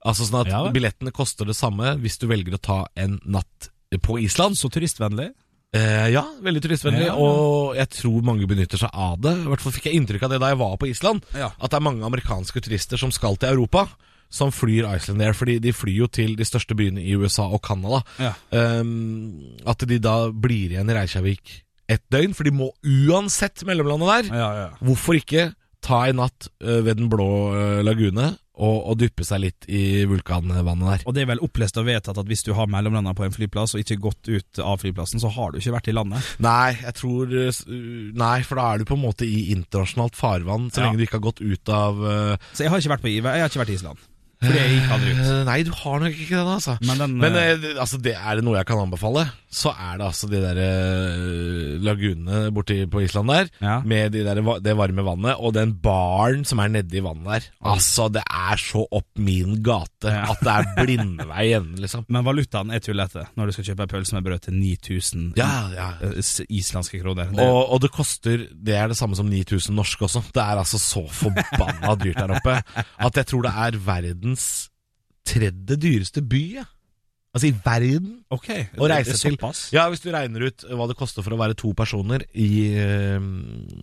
Altså 0.05 0.27
sånn 0.29 0.43
at 0.45 0.53
Ja, 0.53 0.61
billettene 0.71 1.11
koster 1.13 1.45
det 1.49 1.57
samme 1.57 1.97
hvis 1.99 2.19
du 2.21 2.29
velger 2.29 2.55
å 2.55 2.63
ta 2.63 2.87
en 2.97 3.19
natt 3.27 3.71
på 4.03 4.21
Island. 4.23 4.55
Så 4.57 4.69
turistvennlig. 4.71 5.33
Eh, 5.75 6.09
ja, 6.13 6.23
veldig 6.41 6.63
turistvennlig, 6.63 7.07
Ja. 7.07 7.15
og 7.17 7.75
jeg 7.77 7.89
tror 7.91 8.23
mange 8.23 8.47
benytter 8.47 8.79
seg 8.79 8.91
av 8.95 9.21
det. 9.21 9.33
I 9.37 9.49
hvert 9.51 9.61
fall 9.61 9.73
fikk 9.73 9.91
jeg 9.91 9.95
inntrykk 9.99 10.23
av 10.23 10.31
det 10.31 10.39
da 10.41 10.49
jeg 10.53 10.59
var 10.59 10.77
på 10.79 10.89
Island. 10.89 11.23
Ja. 11.35 11.51
At 11.61 11.71
det 11.71 11.75
er 11.81 11.81
mange 11.81 12.05
amerikanske 12.07 12.61
turister 12.63 12.97
som 12.99 13.11
skal 13.11 13.37
til 13.37 13.51
Europa, 13.51 13.89
som 14.31 14.51
flyr 14.51 14.87
Iceland 14.95 15.23
Air. 15.23 15.33
Fordi 15.35 15.59
de 15.61 15.73
flyr 15.73 15.97
jo 15.97 16.07
til 16.07 16.37
de 16.37 16.45
største 16.45 16.75
byene 16.77 17.03
i 17.03 17.15
USA 17.17 17.43
og 17.51 17.63
Canada. 17.63 18.03
Ja. 18.19 18.33
Ehm, 18.53 19.59
at 19.67 19.79
de 19.87 19.99
da 19.99 20.31
blir 20.31 20.71
igjen 20.71 20.89
i 20.91 20.95
Reykjavik 20.95 21.63
ett 21.89 22.03
døgn, 22.11 22.35
for 22.35 22.45
de 22.49 22.55
må 22.57 22.71
uansett 22.83 23.63
mellomlandet 23.69 24.09
der. 24.31 24.35
Ja, 24.41 24.49
ja. 24.65 24.67
Hvorfor 24.83 25.19
ikke 25.21 25.53
ta 25.87 26.07
en 26.11 26.19
natt 26.19 26.49
eh, 26.65 26.81
ved 26.83 26.97
Den 26.99 27.09
blå 27.13 27.27
eh, 27.55 27.83
lagune 27.87 28.33
og, 28.57 28.77
og 28.89 28.97
dyppe 28.99 29.23
seg 29.29 29.43
litt 29.45 29.67
i 29.69 30.03
vulkanvannet 30.09 30.87
der? 30.89 31.05
Og 31.07 31.15
det 31.15 31.23
er 31.23 31.29
vel 31.31 31.43
opplest 31.45 31.77
og 31.79 31.87
vedtatt 31.87 32.19
at 32.19 32.27
hvis 32.27 32.43
du 32.47 32.55
har 32.57 32.67
mellomlanda 32.73 33.13
på 33.15 33.27
en 33.27 33.35
flyplass 33.37 33.77
og 33.77 33.85
ikke 33.85 33.99
gått 34.03 34.27
ut 34.33 34.63
av 34.65 34.81
flyplassen, 34.83 35.21
så 35.23 35.31
har 35.37 35.53
du 35.55 35.61
ikke 35.61 35.77
vært 35.77 35.91
i 35.93 35.95
landet. 35.95 36.27
Nei, 36.43 36.73
jeg 36.81 36.97
tror 36.99 37.37
eh, 37.45 37.63
Nei, 38.17 38.35
for 38.49 38.59
da 38.59 38.67
er 38.73 38.83
du 38.83 38.89
på 38.89 38.97
en 38.99 39.05
måte 39.05 39.29
i 39.29 39.53
internasjonalt 39.55 40.19
farvann 40.19 40.71
så 40.73 40.81
Ja. 40.83 40.89
lenge 40.89 40.99
du 40.99 41.07
ikke 41.07 41.21
har 41.21 41.29
gått 41.29 41.45
ut 41.45 41.69
av 41.77 42.03
uh... 42.03 42.35
Så 42.57 42.65
jeg 42.67 42.73
har 42.73 42.83
ikke 42.83 42.95
vært 42.97 43.05
på 43.07 43.13
I- 43.13 43.21
Jeg 43.21 43.45
har 43.45 43.51
ikke 43.53 43.63
vært 43.63 43.75
i 43.77 43.79
Island. 43.79 44.03
Fordi 44.47 44.59
jeg 44.63 44.73
gikk 44.77 44.91
aldri 44.97 45.11
ut. 45.13 45.25
eh, 45.27 45.45
Nei, 45.51 45.59
du 45.67 45.73
har 45.73 46.01
nok 46.01 46.15
ikke 46.15 46.37
den, 46.37 46.53
altså. 46.57 46.77
Men 46.87 46.99
den 47.03 47.17
Men 47.19 47.37
eh, 47.37 47.51
eh, 47.53 47.57
det- 47.63 47.77
altså, 47.79 48.01
det 48.03 48.15
er 48.17 48.37
det 48.41 48.45
noe 48.45 48.57
jeg 48.57 48.67
kan 48.67 48.79
anbefale, 48.79 49.27
så 49.51 49.73
er 49.73 49.99
det 49.99 50.07
altså 50.07 50.29
de 50.31 50.41
der 50.43 50.59
eh, 50.61 51.79
lagunene 51.85 52.51
borti 52.55 52.79
på 52.91 53.03
Island 53.05 53.29
der, 53.31 53.49
Ja. 53.63 53.81
med 53.81 54.13
de 54.13 54.25
der, 54.25 54.41
va- 54.43 54.59
det 54.63 54.77
varme 54.77 55.03
vannet, 55.05 55.37
og 55.39 55.53
den 55.55 55.73
baren 55.83 56.45
som 56.45 56.59
er 56.61 56.69
nedi 56.69 57.01
vannet 57.03 57.25
der. 57.27 57.43
Altså, 57.65 58.09
det 58.13 58.23
er 58.27 58.57
så 58.57 58.87
opp 58.91 59.07
min 59.19 59.63
gate 59.63 60.07
Ja. 60.11 60.25
at 60.31 60.41
det 60.41 60.53
er 60.53 60.75
blindvei 60.85 61.45
igjen, 61.51 61.77
liksom. 61.81 62.05
Men 62.13 62.25
valutaen 62.25 62.71
er 62.73 62.81
tullete 62.81 63.27
når 63.37 63.47
du 63.47 63.53
skal 63.53 63.65
kjøpe 63.71 63.83
en 63.87 63.89
pølse 63.89 64.13
med 64.15 64.25
brød 64.25 64.41
til 64.47 64.55
9000 64.55 65.33
Ja, 65.37 65.51
ja. 65.75 65.89
eh, 66.03 66.19
s- 66.21 66.43
islandske 66.49 67.01
kroner. 67.03 67.31
Det, 67.33 67.41
Og, 67.41 67.73
og 67.73 67.81
det 67.81 67.91
koster 67.93 68.47
Det 68.53 68.75
er 68.75 68.89
det 68.89 68.97
samme 68.97 69.17
som 69.17 69.29
9000 69.31 69.75
norske 69.75 70.05
også. 70.07 70.23
Det 70.33 70.43
er 70.43 70.57
altså 70.61 70.79
så 70.79 71.03
forbanna 71.09 71.95
dyrt 71.97 72.17
der 72.17 72.35
oppe 72.37 72.57
at 72.99 73.15
jeg 73.17 73.27
tror 73.27 73.43
det 73.43 73.53
er 73.57 73.79
verdens 74.37 74.71
tredje 75.27 75.77
dyreste 75.83 76.23
by. 76.23 76.43
Ja. 76.61 76.65
Altså 77.37 77.49
i 77.51 77.55
verden. 77.65 78.23
ok, 78.33 78.47
Å 78.79 78.87
reise 78.89 79.11
det 79.13 79.17
er 79.19 79.21
til. 79.21 79.35
såpass. 79.37 79.71
Ja, 79.75 79.89
hvis 79.91 80.01
du 80.01 80.09
regner 80.11 80.47
ut 80.47 80.65
hva 80.73 80.87
det 80.89 80.97
koster 80.97 81.23
for 81.23 81.35
å 81.35 81.37
være 81.39 81.55
to 81.55 81.75
personer 81.77 82.23
i 82.33 82.73
eh, 82.75 83.21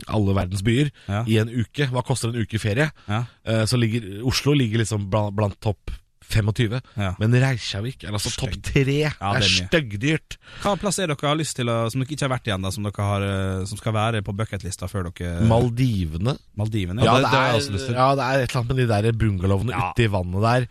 alle 0.08 0.34
verdens 0.34 0.64
byer 0.66 0.90
Ja. 1.08 1.24
i 1.28 1.38
en 1.38 1.50
uke, 1.50 1.86
hva 1.92 2.02
koster 2.04 2.30
en 2.30 2.42
uke 2.42 2.58
ferie, 2.58 2.90
Ja. 3.08 3.26
eh, 3.46 3.66
så 3.66 3.78
ligger 3.78 4.24
Oslo 4.26 4.54
ligger 4.54 4.80
liksom 4.82 5.08
blant, 5.10 5.36
blant 5.36 5.60
topp 5.62 5.92
25. 6.30 6.80
Ja. 6.98 7.12
Men 7.20 7.34
Reykjavik 7.44 8.04
er 8.08 8.14
altså 8.16 8.32
topp 8.38 8.56
tre. 8.64 8.84
Ja, 9.04 9.12
det 9.12 9.20
det 9.20 9.30
er 9.30 9.36
er 9.44 9.68
styggdyrt. 9.68 10.38
Hva 10.64 10.76
plass 10.80 11.00
er 11.00 11.08
dere 11.12 11.28
har 11.30 11.36
lyst 11.40 11.56
til 11.60 11.68
å, 11.70 11.78
som 11.92 12.02
dere 12.04 12.16
ikke 12.16 12.28
har 12.28 12.34
vært 12.38 12.48
igjen, 12.50 12.62
da, 12.64 12.72
som, 12.72 12.84
dere 12.88 13.08
har, 13.10 13.22
eh, 13.28 13.66
som 13.70 13.78
skal 13.78 13.94
være 13.94 14.22
på 14.26 14.36
bucketlista 14.36 14.88
før 14.92 15.12
dere 15.12 15.46
Maldivene. 15.50 16.38
Maldivene? 16.58 17.04
Ja, 17.04 17.14
Ja, 17.14 17.20
det- 17.20 17.32
det, 17.32 17.32
det 17.32 17.68
er, 17.68 17.72
lyst 17.78 17.86
til. 17.88 17.96
ja, 17.96 18.10
det 18.16 18.24
er 18.24 18.44
et 18.44 18.50
eller 18.50 18.62
annet 18.64 18.76
med 18.76 18.88
de 18.88 18.88
der 19.02 19.12
bungalowene 19.14 19.72
Ja. 19.72 19.92
ute 19.92 20.04
i 20.04 20.08
vannet 20.08 20.42
der. 20.42 20.68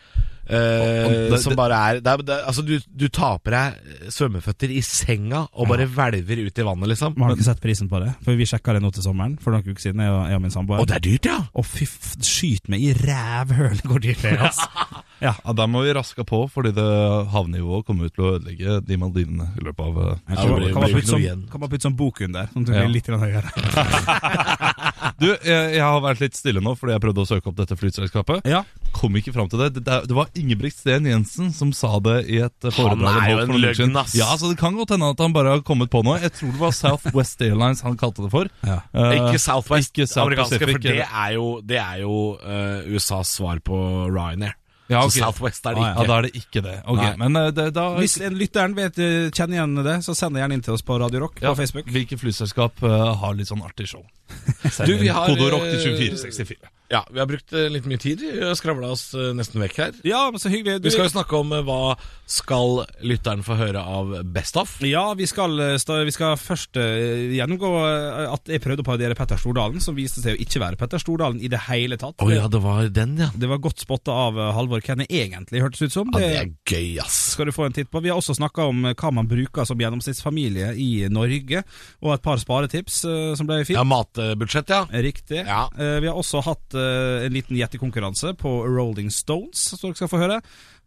Eh, 0.52 1.04
Og- 1.06 1.12
og 1.12 1.30
det- 1.32 1.40
som 1.42 1.56
bare 1.56 1.72
er, 1.88 2.00
det 2.00 2.06
er, 2.12 2.22
det 2.22 2.34
er 2.36 2.44
Altså, 2.52 2.62
du, 2.66 2.78
du 2.96 3.08
taper 3.08 3.50
deg 3.56 4.10
svømmeføtter 4.12 4.70
i 4.70 4.80
senga 4.84 5.46
og 5.52 5.68
bare 5.68 5.86
hvelver 5.88 6.46
ut 6.46 6.58
i 6.58 6.66
vannet, 6.68 6.88
liksom. 6.92 7.16
Har 7.18 7.34
ikke 7.34 7.44
sett 7.48 7.60
prisen 7.64 7.88
på 7.88 8.00
det? 8.04 8.12
For 8.24 8.36
Vi 8.36 8.44
sjekka 8.46 8.72
det 8.76 8.82
nå 8.82 8.92
til 8.92 9.02
sommeren, 9.06 9.38
for 9.40 9.52
noen 9.52 9.64
uker 9.66 9.80
siden, 9.80 10.00
jeg 10.04 10.10
og, 10.12 10.26
jeg 10.28 10.34
og 10.36 10.42
min 10.42 10.50
samboer. 10.54 10.80
Og 10.82 10.86
det 10.90 10.96
er 10.96 11.04
dyrt, 11.08 11.24
ja! 11.30 11.38
Å, 11.54 11.64
fy 11.64 11.84
f... 11.88 12.14
Skyt 12.22 12.68
meg 12.68 12.80
i 12.82 12.92
rævhølet 12.94 13.82
hvor 13.88 13.98
dyrt 14.02 14.22
det 14.22 14.32
er, 14.36 14.46
altså. 14.50 14.68
Ja. 15.22 15.30
Ja, 15.46 15.52
Der 15.54 15.68
må 15.70 15.84
vi 15.86 15.92
raske 15.94 16.24
på, 16.26 16.50
fordi 16.50 16.72
det 16.74 16.84
havnivået 17.30 17.84
kommer 17.86 18.08
ut 18.10 18.14
til 18.16 18.24
å 18.26 18.30
ødelegge 18.34 18.80
de 18.84 18.96
Maldivene 18.98 19.44
i 19.54 19.62
løpet 19.62 19.84
av 19.86 20.00
ja, 20.02 20.34
Kan, 20.34 20.50
man- 20.50 20.72
man 20.82 20.90
putte 20.90 21.12
sånn, 21.12 21.44
man 21.62 21.70
sånn 21.86 21.94
bok 21.96 22.18
under, 22.26 22.48
sånn 22.50 22.64
at 22.66 22.66
det 22.66 22.74
Ja. 22.74 22.82
blir 22.82 22.94
litt 22.96 23.06
grann 23.06 23.22
høyere? 23.22 24.91
Du, 25.18 25.28
jeg, 25.32 25.74
jeg 25.76 25.82
har 25.82 26.00
vært 26.04 26.22
litt 26.22 26.36
stille 26.38 26.62
nå 26.62 26.74
fordi 26.78 26.94
jeg 26.94 27.02
prøvde 27.02 27.24
å 27.24 27.28
søke 27.28 27.50
opp 27.50 27.58
dette 27.58 27.76
flyselskapet. 27.78 28.46
Ja. 28.48 28.62
Kom 28.94 29.16
ikke 29.18 29.34
fram 29.34 29.48
til 29.50 29.62
det. 29.64 29.70
Det, 29.80 29.98
det 30.08 30.16
var 30.16 30.30
Ingebrigt 30.38 30.78
Sten 30.78 31.08
Jensen 31.08 31.50
som 31.56 31.72
sa 31.76 31.94
det 32.04 32.18
i 32.30 32.40
et 32.44 32.68
foredrag. 32.68 33.08
Han 33.08 33.22
er 33.22 33.32
jo 33.32 33.42
en 33.46 33.62
løgn, 33.64 33.98
ass. 34.02 34.16
Ja, 34.18 34.30
så 34.38 34.52
Det 34.52 34.58
kan 34.60 34.76
godt 34.78 34.94
hende 34.94 35.10
at 35.14 35.22
han 35.22 35.34
bare 35.34 35.56
har 35.56 35.66
kommet 35.66 35.92
på 35.92 36.04
noe. 36.06 36.18
Jeg 36.22 36.34
tror 36.38 36.54
det 36.54 36.62
var 36.62 36.74
Southwest 36.76 37.44
Airlines 37.44 37.84
han 37.86 37.98
kalte 38.00 38.26
det 38.26 38.32
for. 38.32 38.50
Ja. 38.66 38.80
Uh, 38.94 39.12
Ikke 39.18 39.42
Southwest, 39.42 39.92
ikke 39.92 40.06
South 40.08 40.26
amerikanske, 40.28 40.60
Pacific, 40.60 40.78
for 40.78 40.88
det 40.88 41.06
er 41.06 41.36
jo, 41.38 41.46
det 41.66 41.80
er 41.82 42.02
jo 42.04 42.16
uh, 42.38 42.92
USAs 42.92 43.36
svar 43.38 43.62
på 43.64 43.78
Ryanair. 44.12 44.56
Ja, 44.90 45.04
okay. 45.06 45.20
Så 45.20 45.24
Southwest 45.24 45.66
er 45.66 45.76
det 45.76 45.82
Ah, 45.82 45.92
ikke. 45.92 46.02
Ja, 46.02 46.08
da 46.08 46.16
er 46.18 46.26
det 46.26 46.32
ikke 46.36 46.62
det. 46.64 46.74
Okay, 46.84 47.12
Men 47.20 47.36
eh, 47.36 47.50
det, 47.54 47.68
da 47.76 47.86
Hvis 47.98 48.16
en 48.20 48.34
lytteren 48.38 48.74
vet, 48.76 48.98
eh, 48.98 49.30
kjenner 49.30 49.60
igjen 49.60 49.76
det, 49.86 49.96
så 50.04 50.16
send 50.18 50.36
det 50.36 50.42
gjerne 50.42 50.58
inn 50.58 50.64
til 50.66 50.74
oss 50.74 50.84
på 50.86 50.98
Radio 51.00 51.24
Rock 51.26 51.40
ja, 51.40 51.52
på 51.52 51.62
Facebook. 51.62 51.88
Hvilke 51.94 52.18
flyselskap 52.20 52.82
uh, 52.84 53.14
har 53.22 53.38
litt 53.38 53.50
sånn 53.50 53.62
artig 53.64 53.88
show? 53.94 54.04
Du, 54.88 54.94
vi 54.98 55.08
har, 55.12 55.28
Koderock 55.28 55.64
til 55.68 55.78
eh, 55.78 56.14
2464. 56.16 56.72
Ja, 56.92 57.06
vi 57.10 57.18
har 57.18 57.26
brukt 57.26 57.52
eh, 57.56 57.70
litt 57.72 57.86
mye 57.88 57.96
tid. 57.96 58.20
Vi 58.20 58.42
har 58.44 58.52
skravla 58.58 58.90
oss 58.92 59.14
eh, 59.16 59.30
nesten 59.32 59.62
vekk 59.62 59.78
her. 59.80 59.94
Ja, 60.04 60.26
men 60.28 60.40
så 60.42 60.50
hyggelig. 60.52 60.82
Du, 60.82 60.90
Vi 60.90 60.92
skal 60.92 61.06
jo 61.06 61.14
snakke 61.14 61.38
om 61.38 61.54
eh, 61.56 61.62
hva 61.64 61.94
skal 62.28 62.82
lytteren 63.00 63.40
få 63.46 63.56
høre 63.56 63.80
av 63.80 64.12
Best 64.34 64.58
of. 64.60 64.74
Ja, 64.84 65.06
vi 65.16 65.24
skal, 65.28 65.56
vi 65.80 66.12
skal 66.12 66.36
først 66.40 66.76
gjennomgå 66.76 67.70
at 67.82 68.48
jeg 68.48 68.62
prøvde 68.64 68.84
å 68.84 68.86
parodiere 68.86 69.16
Petter 69.16 69.40
Stordalen, 69.40 69.82
som 69.84 69.96
viste 69.96 70.22
seg 70.22 70.36
å 70.36 70.40
ikke 70.40 70.62
være 70.62 70.78
Petter 70.80 71.00
Stordalen 71.02 71.40
i 71.44 71.50
det 71.52 71.60
hele 71.66 71.98
tatt. 72.00 72.20
Oh, 72.24 72.32
ja, 72.32 72.46
det 72.52 72.60
var 72.64 72.88
den, 72.92 73.18
ja. 73.20 73.28
Det 73.36 73.50
var 73.50 73.60
godt 73.64 73.84
spotta 73.84 74.14
av 74.28 74.40
Halvor 74.56 74.80
det 74.82 75.08
egentlig 75.08 75.60
hørtes 75.64 75.84
ut 75.84 75.92
som. 75.94 76.12
ja. 76.14 76.22
Det 76.22 76.30
er 76.40 76.52
gøy, 76.68 77.02
ass. 77.02 77.18
skal 77.34 77.48
du 77.48 77.54
få 77.56 77.66
en 77.68 77.76
titt 77.76 77.90
på. 77.92 78.00
Vi 78.04 78.12
har 78.12 78.20
også 78.20 78.36
snakka 78.38 78.68
om 78.72 78.86
hva 78.88 79.12
man 79.12 79.28
bruker 79.28 79.68
som 79.68 79.80
gjennomsnittsfamilie 79.80 80.72
i 80.80 80.90
Norge, 81.12 81.64
og 82.00 82.14
et 82.16 82.24
par 82.24 82.40
sparetips 82.40 83.02
som 83.02 83.48
ble 83.48 83.60
fint. 83.66 83.76
Ja, 83.76 83.84
matbudsjett, 83.88 84.72
ja. 84.72 84.84
Riktig. 85.04 85.44
Ja. 85.44 85.66
Vi 85.76 86.08
har 86.08 86.16
også 86.16 86.40
hatt 86.46 86.80
en 86.82 87.34
liten 87.34 87.58
gjettekonkurranse 87.58 88.34
på 88.40 88.52
Rolling 88.68 89.10
Stones, 89.14 89.72
som 89.74 89.90
dere 89.90 90.00
skal 90.00 90.12
få 90.12 90.22
høre. 90.22 90.40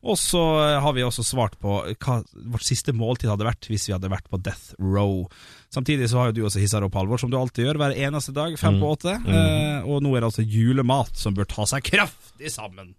Og 0.05 0.17
så 0.21 0.41
eh, 0.61 0.77
har 0.81 0.93
vi 0.93 1.03
også 1.05 1.25
svart 1.25 1.57
på 1.61 1.79
hva 1.81 2.17
vårt 2.53 2.65
siste 2.65 2.93
måltid 2.95 3.31
hadde 3.31 3.47
vært 3.47 3.69
hvis 3.71 3.87
vi 3.89 3.95
hadde 3.95 4.11
vært 4.13 4.29
på 4.29 4.39
Death 4.45 4.75
Row. 4.77 5.25
Samtidig 5.73 6.11
så 6.11 6.21
har 6.21 6.29
jo 6.29 6.37
du 6.37 6.43
også 6.45 6.61
hissa 6.61 6.83
opp, 6.85 6.97
Halvor, 6.97 7.21
som 7.21 7.33
du 7.33 7.39
alltid 7.39 7.65
gjør 7.65 7.81
hver 7.81 7.97
eneste 7.97 8.35
dag, 8.35 8.57
fem 8.61 8.77
på 8.81 8.93
åtte. 8.93 9.17
Eh, 9.25 9.89
og 9.89 10.03
nå 10.05 10.13
er 10.13 10.21
det 10.21 10.31
altså 10.31 10.45
julemat 10.45 11.17
som 11.17 11.37
bør 11.37 11.49
ta 11.49 11.67
seg 11.69 11.85
kraftig 11.89 12.53
sammen. 12.53 12.93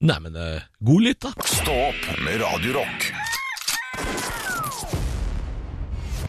Nei, 0.00 0.16
men 0.24 0.36
eh, 0.40 0.70
god 0.82 1.06
lytt, 1.06 1.26
da. 1.28 1.34
Stå 1.46 1.76
opp 1.90 2.08
med 2.24 2.40
Radio 2.42 2.80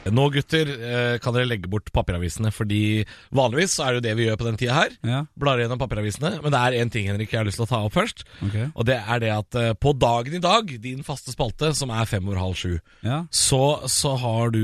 Nå, 0.09 0.23
gutter, 0.33 0.65
eh, 0.65 1.17
kan 1.21 1.33
dere 1.35 1.45
legge 1.45 1.69
bort 1.69 1.91
papiravisene, 1.93 2.49
fordi 2.51 3.03
vanligvis 3.37 3.75
så 3.77 3.83
er 3.85 3.93
det 3.93 3.99
jo 3.99 4.05
det 4.07 4.13
vi 4.17 4.25
gjør 4.25 4.39
på 4.41 4.47
den 4.47 4.57
tida 4.57 4.73
her. 4.73 4.95
Ja, 5.05 5.19
Blar 5.37 5.59
gjennom 5.61 5.77
papiravisene. 5.81 6.31
Men 6.41 6.51
det 6.55 6.61
er 6.61 6.77
én 6.81 6.89
ting 6.91 7.05
Henrik, 7.05 7.29
jeg 7.31 7.37
har 7.41 7.45
lyst 7.45 7.59
til 7.61 7.67
å 7.67 7.69
ta 7.69 7.81
opp 7.85 7.93
først. 7.93 8.23
Okay. 8.47 8.71
Og 8.73 8.87
det 8.89 8.97
er 8.97 9.19
det 9.21 9.29
at 9.35 9.55
eh, 9.61 9.73
på 9.77 9.93
dagen 10.01 10.33
i 10.39 10.41
dag, 10.41 10.73
din 10.81 11.03
faste 11.05 11.31
spalte, 11.35 11.69
som 11.77 11.93
er 11.93 12.09
fem 12.09 12.25
over 12.27 12.41
halv 12.41 12.57
sju, 12.57 12.79
Ja. 13.05 13.21
så, 13.29 13.61
så 13.85 14.15
har 14.17 14.49
du 14.55 14.61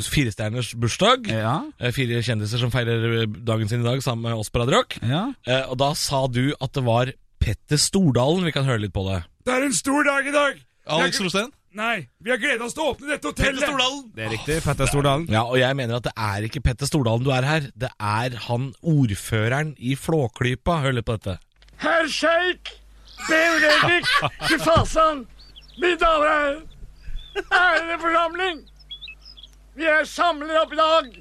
firestjerners 0.14 0.74
bursdag. 0.74 1.30
Ja. 1.30 1.54
Eh, 1.78 1.92
Fire 1.94 2.18
kjendiser 2.26 2.58
som 2.62 2.72
feirer 2.74 3.26
dagen 3.30 3.68
sin 3.70 3.84
i 3.84 3.88
dag 3.88 4.02
sammen 4.02 4.26
med 4.30 4.34
oss 4.40 4.50
på 4.50 4.62
Radio 4.64 4.80
Rock. 4.80 4.98
ja. 5.02 5.28
Eh, 5.46 5.62
Og 5.70 5.78
da 5.78 5.92
sa 5.94 6.26
du 6.26 6.50
at 6.60 6.72
det 6.74 6.82
var 6.84 7.12
Petter 7.40 7.78
Stordalen. 7.80 8.44
Vi 8.44 8.52
kan 8.52 8.66
høre 8.66 8.82
litt 8.82 8.92
på 8.92 9.06
det. 9.06 9.22
Det 9.46 9.54
er 9.54 9.64
en 9.68 9.72
stor 9.72 10.02
dag 10.04 10.26
i 10.26 10.34
dag! 10.34 10.58
Alex 10.90 11.20
Rosén? 11.22 11.50
Nei, 11.70 12.08
vi 12.18 12.32
har 12.32 12.38
gleda 12.42 12.66
oss 12.66 12.74
til 12.74 12.82
å 12.82 12.92
åpne 12.96 13.12
dette 13.12 13.30
hotellet! 13.30 13.60
Petter 13.60 13.68
Stordalen! 13.70 14.00
Det 14.16 14.24
er 14.24 14.32
riktig. 14.34 14.56
Petter 14.64 14.88
Stordalen. 14.90 15.26
Ja, 15.30 15.44
og 15.46 15.60
jeg 15.60 15.76
mener 15.78 16.00
at 16.00 16.08
det 16.08 16.12
er 16.18 16.46
ikke 16.48 16.62
Petter 16.66 16.88
Stordalen 16.90 17.22
du 17.22 17.30
er 17.30 17.46
her. 17.46 17.68
Det 17.78 17.90
er 17.94 18.34
han 18.48 18.72
ordføreren 18.82 19.70
i 19.78 19.94
Flåklypa. 19.94 20.80
Hør 20.82 20.96
litt 20.98 21.06
på 21.06 21.14
dette. 21.20 21.36
Herr 21.84 22.10
Sjeik, 22.10 22.72
Ben 23.28 23.62
Reddik, 23.62 24.10
til 24.48 24.58
Fasan, 24.64 25.22
mine 25.78 25.94
damer 26.00 26.26
og 26.26 26.34
herrer, 26.34 26.60
ærede 27.54 28.00
forsamling. 28.02 28.60
Vi 29.78 29.86
er 29.86 30.04
samlet 30.10 30.58
opp 30.64 30.74
i 30.74 30.80
dag 30.80 31.12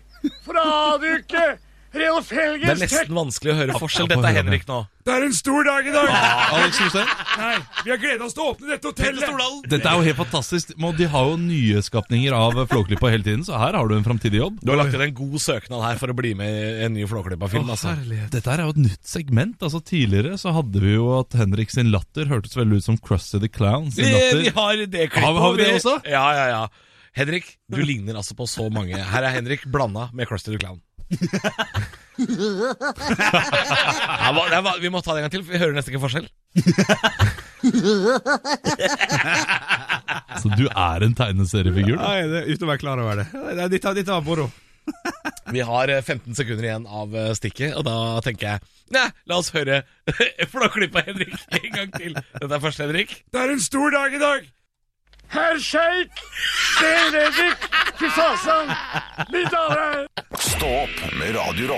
for 0.48 0.58
å 0.58 0.66
avduke 0.96 1.46
Reolf 1.90 2.28
Det 2.30 2.70
er 2.70 2.78
nesten 2.78 3.16
vanskelig 3.18 3.52
å 3.54 3.58
høre 3.58 3.78
forskjell. 3.82 4.08
Dette 4.12 4.30
er 4.30 4.36
Henrik 4.44 4.66
nå. 4.70 4.76
Det 5.10 5.14
er 5.16 5.24
en 5.26 5.34
stor 5.34 5.64
dag 5.66 5.88
i 5.90 5.94
dag! 5.94 6.10
Alex 6.54 6.80
Rosén? 6.84 7.08
Nei, 7.40 7.54
vi 7.82 7.90
har 7.90 7.98
gleda 8.04 8.26
oss 8.28 8.36
til 8.38 8.44
å 8.44 8.52
åpne 8.52 8.68
dette 8.70 8.92
hotellet! 8.92 9.70
Dette 9.72 9.90
er 9.90 9.96
jo 9.98 10.04
helt 10.06 10.20
fantastisk. 10.20 10.74
De 11.00 11.08
har 11.10 11.30
jo 11.32 11.38
nyskapninger 11.42 12.36
av 12.38 12.60
Flåklypa 12.70 13.10
hele 13.10 13.26
tiden, 13.26 13.42
så 13.48 13.58
her 13.58 13.74
har 13.80 13.90
du 13.90 13.96
en 13.98 14.06
framtidig 14.06 14.38
jobb. 14.42 14.60
Du 14.62 14.70
har 14.70 14.78
lagt 14.84 14.94
inn 14.94 15.02
en 15.08 15.16
god 15.18 15.42
søknad 15.42 15.82
her 15.88 15.98
for 16.02 16.14
å 16.14 16.18
bli 16.20 16.36
med 16.38 16.52
i 16.52 16.84
en 16.86 16.94
ny 16.94 17.08
Flåklypa-film. 17.10 17.72
altså. 17.74 17.96
Dette 18.36 18.54
er 18.54 18.62
jo 18.68 18.76
et 18.76 18.82
nytt 18.84 19.10
segment. 19.10 19.58
Altså 19.66 19.82
Tidligere 19.90 20.38
så 20.38 20.54
hadde 20.54 20.84
vi 20.84 20.94
jo 20.94 21.08
at 21.18 21.34
Henrik 21.40 21.74
sin 21.74 21.90
latter 21.96 22.30
hørtes 22.30 22.54
veldig 22.60 22.84
ut 22.84 22.86
som 22.86 23.00
Krusty 23.02 23.40
the 23.42 23.50
Clown 23.50 23.90
sin 23.96 24.06
latter. 24.14 24.44
vi 24.46 24.54
har 24.60 24.76
det 24.86 25.08
klippet. 25.10 25.26
Har- 25.26 25.42
har 25.42 25.58
vi 25.58 25.64
det 25.64 25.74
også? 25.80 25.96
Ja, 26.06 26.28
ja, 26.38 26.46
ja. 26.54 26.62
Henrik, 27.18 27.56
du 27.72 27.82
ligner 27.82 28.14
altså 28.22 28.36
på 28.38 28.46
så 28.48 28.70
mange. 28.72 28.94
Her 28.94 29.24
er 29.26 29.34
Henrik 29.34 29.66
blanda 29.66 30.12
med 30.14 30.28
Krusty 30.30 30.52
the 30.54 30.60
Clown. 30.62 30.78
Ja, 34.20 34.34
hva- 34.36 34.50
det 34.52 34.58
hva, 34.66 34.74
vi 34.84 34.90
må 34.92 35.00
ta 35.00 35.14
det 35.16 35.22
en 35.22 35.26
gang 35.30 35.34
til, 35.34 35.44
for 35.46 35.54
vi 35.56 35.62
hører 35.62 35.76
nesten 35.78 35.94
ikke 35.94 36.02
forskjell. 36.04 36.28
Så 40.42 40.50
du 40.56 40.66
er 40.70 41.06
en 41.06 41.16
tegneseriefigur? 41.18 41.98
da. 42.00 42.10
Nei, 42.10 42.24
det, 42.32 42.42
uten 42.54 42.66
å 42.68 42.72
være 42.74 42.82
klar 42.84 43.02
over 43.04 43.22
det. 43.22 43.28
Nei, 43.36 43.68
Dette, 43.72 43.94
dette 44.02 44.16
var 44.16 44.26
moro. 44.28 44.46
Vi 45.54 45.62
har 45.66 45.92
eh, 45.94 46.02
15 46.02 46.36
sekunder 46.38 46.66
igjen 46.68 46.86
av 46.90 47.14
eh, 47.16 47.32
stikket, 47.38 47.76
og 47.78 47.84
da 47.88 47.96
tenker 48.26 48.46
jeg 48.56 48.60
Nei, 48.90 49.04
la 49.30 49.36
oss 49.38 49.52
høre 49.54 49.84
Flåklypa 50.50 51.04
Henrik 51.06 51.36
en 51.60 51.68
gang 51.76 51.92
til. 51.94 52.16
Dette 52.18 52.56
er 52.58 52.64
første, 52.64 52.88
Henrik. 52.88 53.12
Det 53.30 53.38
er 53.44 53.52
en 53.54 53.62
stor 53.62 53.94
dag 53.94 54.16
i 54.18 54.22
dag! 54.22 54.48
Herr 55.30 55.60
Sjeik, 55.60 56.12
Benedikt 56.80 57.70
mine 59.32 59.50
damer 59.54 59.76
og 59.76 59.84
herrer. 59.84 60.08
Stå 60.40 60.70
opp 60.84 61.04
med 61.20 61.36
Radio 61.38 61.76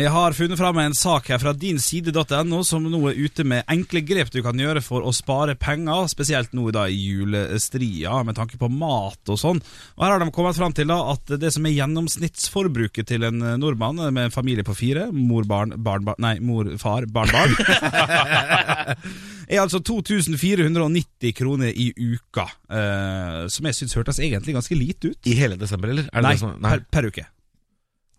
Jeg 0.00 0.12
har 0.14 0.32
funnet 0.32 0.56
fram 0.56 0.78
en 0.80 0.94
sak 0.96 1.26
her 1.28 1.40
fra 1.42 1.52
dinside.no 1.52 2.60
som 2.64 2.86
nå 2.88 3.00
er 3.10 3.18
ute 3.20 3.44
med 3.44 3.66
enkle 3.68 4.00
grep 4.06 4.30
du 4.32 4.38
kan 4.40 4.56
gjøre 4.56 4.80
for 4.80 5.04
å 5.04 5.12
spare 5.12 5.58
penger, 5.60 6.06
spesielt 6.08 6.54
nå 6.56 6.70
da 6.72 6.86
i 6.88 6.96
julestria 6.96 8.22
med 8.24 8.38
tanke 8.38 8.56
på 8.56 8.70
mat 8.72 9.28
og 9.28 9.36
sånn. 9.40 9.60
Og 9.98 10.04
Her 10.04 10.14
har 10.14 10.22
de 10.22 10.30
kommet 10.32 10.56
fram 10.56 10.72
til 10.76 10.88
da 10.88 10.96
at 11.12 11.34
det 11.42 11.50
som 11.52 11.66
er 11.68 11.74
gjennomsnittsforbruket 11.76 13.10
til 13.10 13.26
en 13.28 13.44
nordmann 13.60 14.00
med 14.08 14.30
en 14.30 14.32
familie 14.32 14.64
på 14.64 14.76
fire, 14.78 15.10
mor, 15.12 15.44
barn, 15.50 15.74
barn, 15.76 16.06
barn 16.08 16.22
Nei, 16.24 16.38
mor, 16.44 16.70
far, 16.80 17.04
barn, 17.10 17.28
barn 17.34 17.52
er 19.50 19.60
altså 19.60 19.82
2490 19.84 21.34
kroner 21.36 21.74
i 21.74 21.90
uka. 21.92 22.46
Eh, 22.70 23.42
som 23.52 23.68
jeg 23.68 23.76
syns 23.76 23.98
hørtes 23.98 24.22
egentlig 24.22 24.56
ganske 24.56 24.78
lite 24.78 25.12
ut. 25.12 25.20
I 25.28 25.36
hele 25.36 25.60
desember, 25.60 25.92
eller? 25.92 26.08
Er 26.08 26.22
det 26.22 26.28
Nei, 26.28 26.34
det 26.38 26.44
som, 26.44 26.56
Per, 26.64 26.86
per 26.88 27.10
uke. 27.10 27.26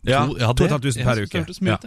Ja. 0.03 0.25
To- 0.25 0.37
ja, 0.39 0.47
To 0.47 0.53
det- 0.53 0.61
og 0.61 0.65
et 0.65 0.71
halvt 0.71 0.83
tusen 0.87 0.99
jeg 1.01 1.05
per 1.05 1.15
uke. 1.21 1.33
Ja. 1.69 1.77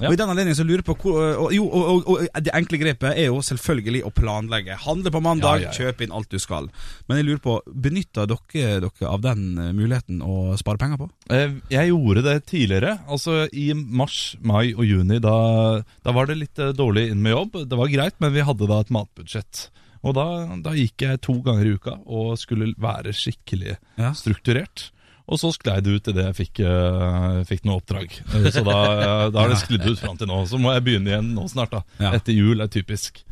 Ja. 0.00 0.08
Og 0.08 0.12
I 0.12 0.16
den 0.16 0.28
anledning 0.32 0.54
så 0.58 0.64
lurer 0.66 0.82
jeg 0.82 0.88
på 0.88 0.96
hvor, 0.98 1.36
og, 1.44 1.52
jo, 1.54 1.64
og, 1.68 2.08
og, 2.08 2.28
det 2.42 2.50
enkle 2.54 2.78
grepet 2.80 3.12
er 3.16 3.26
jo 3.28 3.38
selvfølgelig 3.40 4.02
å 4.04 4.10
planlegge. 4.12 4.74
Handle 4.82 5.10
på 5.14 5.20
mandag, 5.22 5.60
kjøpe 5.78 6.02
inn 6.02 6.12
alt 6.12 6.28
du 6.28 6.38
skal. 6.42 6.68
Men 7.08 7.18
jeg 7.18 7.26
lurer 7.26 7.38
på, 7.44 7.60
benytter 7.70 8.26
dere 8.26 8.80
dere 8.80 9.08
av 9.08 9.20
den 9.22 9.58
eh, 9.58 9.72
muligheten 9.72 10.22
å 10.26 10.56
spare 10.58 10.78
penger 10.78 10.98
på? 10.98 11.10
Eh, 11.30 11.52
Jeg 11.70 11.88
gjorde 11.92 12.22
det 12.26 12.46
tidligere. 12.46 12.98
Altså 13.06 13.48
I 13.52 13.72
mars, 13.74 14.36
mai 14.42 14.74
og 14.74 14.84
juni 14.84 15.20
da, 15.20 15.82
da 16.02 16.12
var 16.12 16.26
det 16.26 16.36
litt 16.38 16.58
eh, 16.58 16.72
dårlig 16.72 17.10
inn 17.12 17.22
med 17.22 17.32
jobb. 17.32 17.68
Det 17.68 17.78
var 17.78 17.88
greit, 17.88 18.14
men 18.18 18.32
vi 18.34 18.40
hadde 18.42 18.66
da 18.66 18.80
et 18.80 18.90
matbudsjett. 18.90 19.68
Og 20.04 20.12
da, 20.18 20.24
da 20.60 20.74
gikk 20.76 21.00
jeg 21.00 21.20
to 21.24 21.38
ganger 21.40 21.64
i 21.64 21.74
uka 21.78 21.94
og 22.04 22.34
skulle 22.36 22.74
være 22.76 23.14
skikkelig 23.16 23.78
strukturert. 24.12 24.90
Og 25.24 25.38
så 25.40 25.48
sklei 25.56 25.78
det 25.80 25.94
ut 25.96 26.08
idet 26.12 26.24
jeg 26.26 26.36
fikk, 26.36 26.58
uh, 26.68 27.38
fikk 27.48 27.62
noe 27.64 27.78
oppdrag. 27.80 28.10
Eh, 28.34 28.50
Så 28.52 28.60
da, 28.66 28.74
eh, 28.92 29.30
da 29.32 29.40
har 29.40 29.48
det 29.54 29.56
sklidd 29.62 29.86
ut 29.88 29.98
fram 30.02 30.18
til 30.20 30.28
nå. 30.28 30.42
Så 30.50 30.58
må 30.60 30.74
jeg 30.74 30.84
begynne 30.84 31.08
igjen 31.14 31.30
nå 31.32 31.46
snart. 31.48 31.70
da 31.72 31.80
Ja. 31.98 32.10
Etter 32.18 32.36
jul 32.36 32.60
er 32.60 32.68
typisk. 32.68 33.22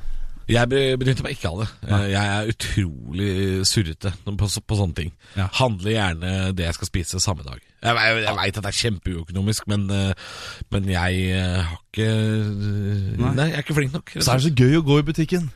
Jeg 0.49 0.69
be- 0.69 0.97
benytter 0.99 1.23
meg 1.23 1.37
ikke 1.37 1.51
av 1.53 1.61
det. 1.61 1.69
Jeg 2.11 2.25
er 2.27 2.49
utrolig 2.51 3.29
surrete 3.69 4.11
på, 4.25 4.49
på 4.67 4.77
sånne 4.81 4.95
ting. 4.97 5.13
Ja. 5.37 5.47
Handler 5.53 5.93
gjerne 5.93 6.33
det 6.57 6.65
jeg 6.67 6.75
skal 6.75 6.89
spise 6.89 7.21
samme 7.23 7.45
dag. 7.47 7.61
Jeg, 7.83 7.95
jeg, 7.95 8.25
jeg 8.25 8.37
veit 8.41 8.57
at 8.59 8.65
det 8.65 8.73
er 8.73 8.81
kjempeuøkonomisk, 8.81 9.69
men, 9.69 9.87
men 10.73 10.89
jeg 10.91 11.29
har 11.63 11.77
ikke 11.93 12.09
Nei. 13.21 13.35
Nei, 13.37 13.47
jeg 13.53 13.59
er 13.61 13.63
ikke 13.67 13.77
flink 13.79 13.93
nok. 13.95 14.13
Så 14.19 14.33
er 14.33 14.41
det 14.41 14.49
så 14.49 14.55
gøy 14.65 14.77
å 14.81 14.85
gå 14.87 14.99
i 14.99 15.07
butikken. 15.13 15.51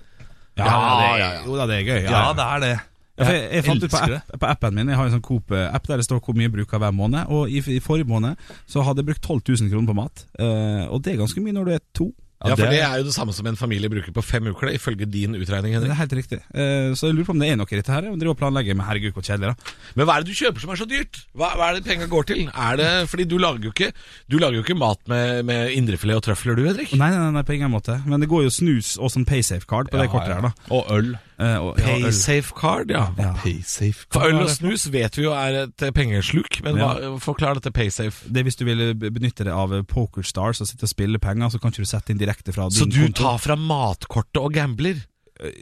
Ja, 0.57 0.64
ja, 0.69 0.93
det, 1.00 1.09
ja, 1.21 1.31
ja. 1.35 1.43
Jo 1.45 1.57
det 1.66 1.81
er 1.81 1.85
gøy. 1.90 2.02
Ja, 2.07 2.23
det 2.37 2.47
er 2.47 2.62
det. 2.64 2.75
Ja, 3.17 3.31
jeg, 3.33 3.47
jeg 3.55 3.65
fant 3.65 3.83
ut 3.87 3.91
på, 3.91 4.03
app, 4.05 4.35
på 4.43 4.49
appen 4.51 4.75
min 4.77 4.89
Jeg 4.93 4.99
har 5.01 5.07
en 5.09 5.15
sånn 5.17 5.25
Coop-app 5.25 5.87
der 5.89 6.03
det 6.03 6.05
står 6.09 6.21
hvor 6.21 6.37
mye 6.37 6.49
jeg 6.51 6.55
bruker 6.59 6.83
hver 6.83 6.93
måned. 6.93 7.31
Og 7.33 7.49
i, 7.49 7.63
i 7.77 7.81
forrige 7.81 8.09
måned 8.11 8.37
så 8.69 8.85
hadde 8.85 9.01
jeg 9.03 9.11
brukt 9.15 9.25
12 9.25 9.41
000 9.65 9.73
kroner 9.73 9.89
på 9.93 9.97
mat. 10.03 10.27
Uh, 10.39 10.85
og 10.93 11.01
det 11.03 11.15
er 11.17 11.23
ganske 11.25 11.41
mye 11.43 11.57
når 11.57 11.65
du 11.71 11.77
er 11.79 11.85
to. 11.97 12.13
Ja, 12.45 12.53
for 12.53 12.69
det 12.69 12.83
er- 12.85 12.99
jo 13.01 13.05
det 13.09 13.15
samme 13.17 13.33
som 13.33 13.47
en 13.49 13.57
familie 13.57 13.89
bruker 13.89 14.13
på 14.13 14.23
fem 14.23 14.45
uker, 14.53 14.69
det, 14.69 14.75
ifølge 14.77 15.07
din 15.09 15.33
utregning. 15.35 15.73
Henrik. 15.73 15.89
Det 15.89 15.95
er 15.95 16.01
helt 16.03 16.13
riktig. 16.19 16.39
Eh, 16.53 16.93
Så 16.93 17.09
jeg 17.09 17.15
lurer 17.17 17.25
på 17.25 17.33
om 17.33 17.41
det 17.41 17.49
er 17.49 17.57
noe 17.57 17.67
i 17.73 17.79
dette 17.81 17.89
her. 17.95 18.11
Om 18.11 18.19
driver 18.21 18.35
og 18.37 18.39
planlegger 18.43 18.77
med 18.77 18.85
herregud 18.87 19.15
hvor 19.17 19.25
kjedelig, 19.25 19.55
da. 19.57 19.73
Men 19.97 20.05
hva 20.07 20.19
er 20.19 20.23
det 20.27 20.29
du 20.35 20.37
kjøper 20.37 20.61
som 20.61 20.71
er 20.75 20.77
så 20.77 20.87
dyrt? 20.91 21.23
Hva, 21.33 21.49
hva 21.57 21.71
er 21.71 21.79
det 21.81 21.87
penga 21.89 22.07
går 22.13 22.29
til? 22.29 22.43
Er 22.53 22.77
det, 22.77 22.91
fordi 23.09 23.25
du 23.25 23.39
lager 23.41 23.65
jo 23.65 23.73
ikke, 23.73 23.89
du 24.29 24.37
lager 24.37 24.61
jo 24.61 24.67
ikke 24.67 24.77
mat 24.77 25.01
med, 25.09 25.47
med 25.49 25.73
indrefilet 25.81 26.21
og 26.21 26.27
trøfler, 26.29 26.61
du, 26.61 26.67
Henrik? 26.69 26.93
Nei, 26.93 27.09
nei, 27.17 27.31
nei, 27.39 27.43
på 27.49 27.57
ingen 27.57 27.73
måte. 27.73 27.97
Men 28.05 28.21
det 28.21 28.29
går 28.29 28.45
jo 28.45 28.53
snus 28.53 28.99
og 29.01 29.09
sånn 29.17 29.25
PaySafe-card 29.25 29.89
på 29.89 29.97
det 30.05 30.11
kortet 30.13 30.37
her, 30.37 30.45
da. 30.51 30.53
Og 30.77 30.93
øl. 30.93 31.15
Eh, 31.37 31.57
og, 31.61 31.76
ja. 31.76 31.85
Paysafe 31.85 32.55
card, 32.57 32.93
ja. 32.95 33.07
Ja. 33.21 33.33
Paysafe. 33.43 34.07
For 34.12 34.25
øl 34.31 34.38
og 34.45 34.52
snus 34.55 34.87
vet 34.93 35.19
vi 35.19 35.26
jo 35.26 35.35
er 35.37 35.66
et 35.66 35.85
eh, 35.85 35.93
pengesluk, 35.97 36.61
men 36.64 36.78
hva, 36.81 36.95
forklar 37.23 37.59
dette 37.59 37.73
Paysafe. 37.76 38.25
Det 38.33 38.40
er 38.40 38.47
Hvis 38.49 38.57
du 38.57 38.64
vil 38.69 38.87
benytte 38.97 39.45
deg 39.45 39.52
av 39.52 39.75
PokerStars 39.90 40.62
og 40.64 40.71
sitte 40.71 40.88
og 40.88 40.93
spille 40.95 41.21
penger, 41.21 41.52
så 41.52 41.61
kan 41.61 41.75
ikke 41.75 41.85
du 41.85 41.90
sette 41.93 42.14
inn 42.14 42.23
direkte 42.23 42.57
fra 42.57 42.71
din 42.71 42.78
Så 42.78 42.88
du 42.88 43.02
konto. 43.02 43.23
tar 43.23 43.43
fra 43.45 43.59
matkortet 43.61 44.40
og 44.40 44.57
gambler? 44.57 45.05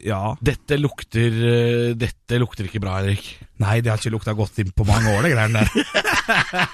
Ja. 0.06 0.36
Dette 0.38 0.78
lukter, 0.78 1.34
eh, 1.50 1.94
dette 1.98 2.38
lukter 2.38 2.68
ikke 2.68 2.82
bra, 2.84 3.00
Henrik. 3.00 3.26
Nei, 3.58 3.80
det 3.82 3.90
har 3.90 3.98
ikke 3.98 4.14
lukta 4.14 4.34
godt 4.38 4.62
inn 4.62 4.70
på 4.70 4.86
mange 4.86 5.10
år, 5.10 5.26
det 5.26 5.34
greiene 5.34 5.64
der. 5.64 5.68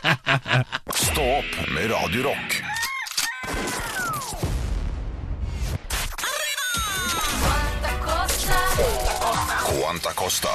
Stå 1.08 1.24
opp 1.40 1.56
med 1.72 1.88
Radio 1.94 2.36
Quanta 9.70 10.10
Costa. 10.16 10.52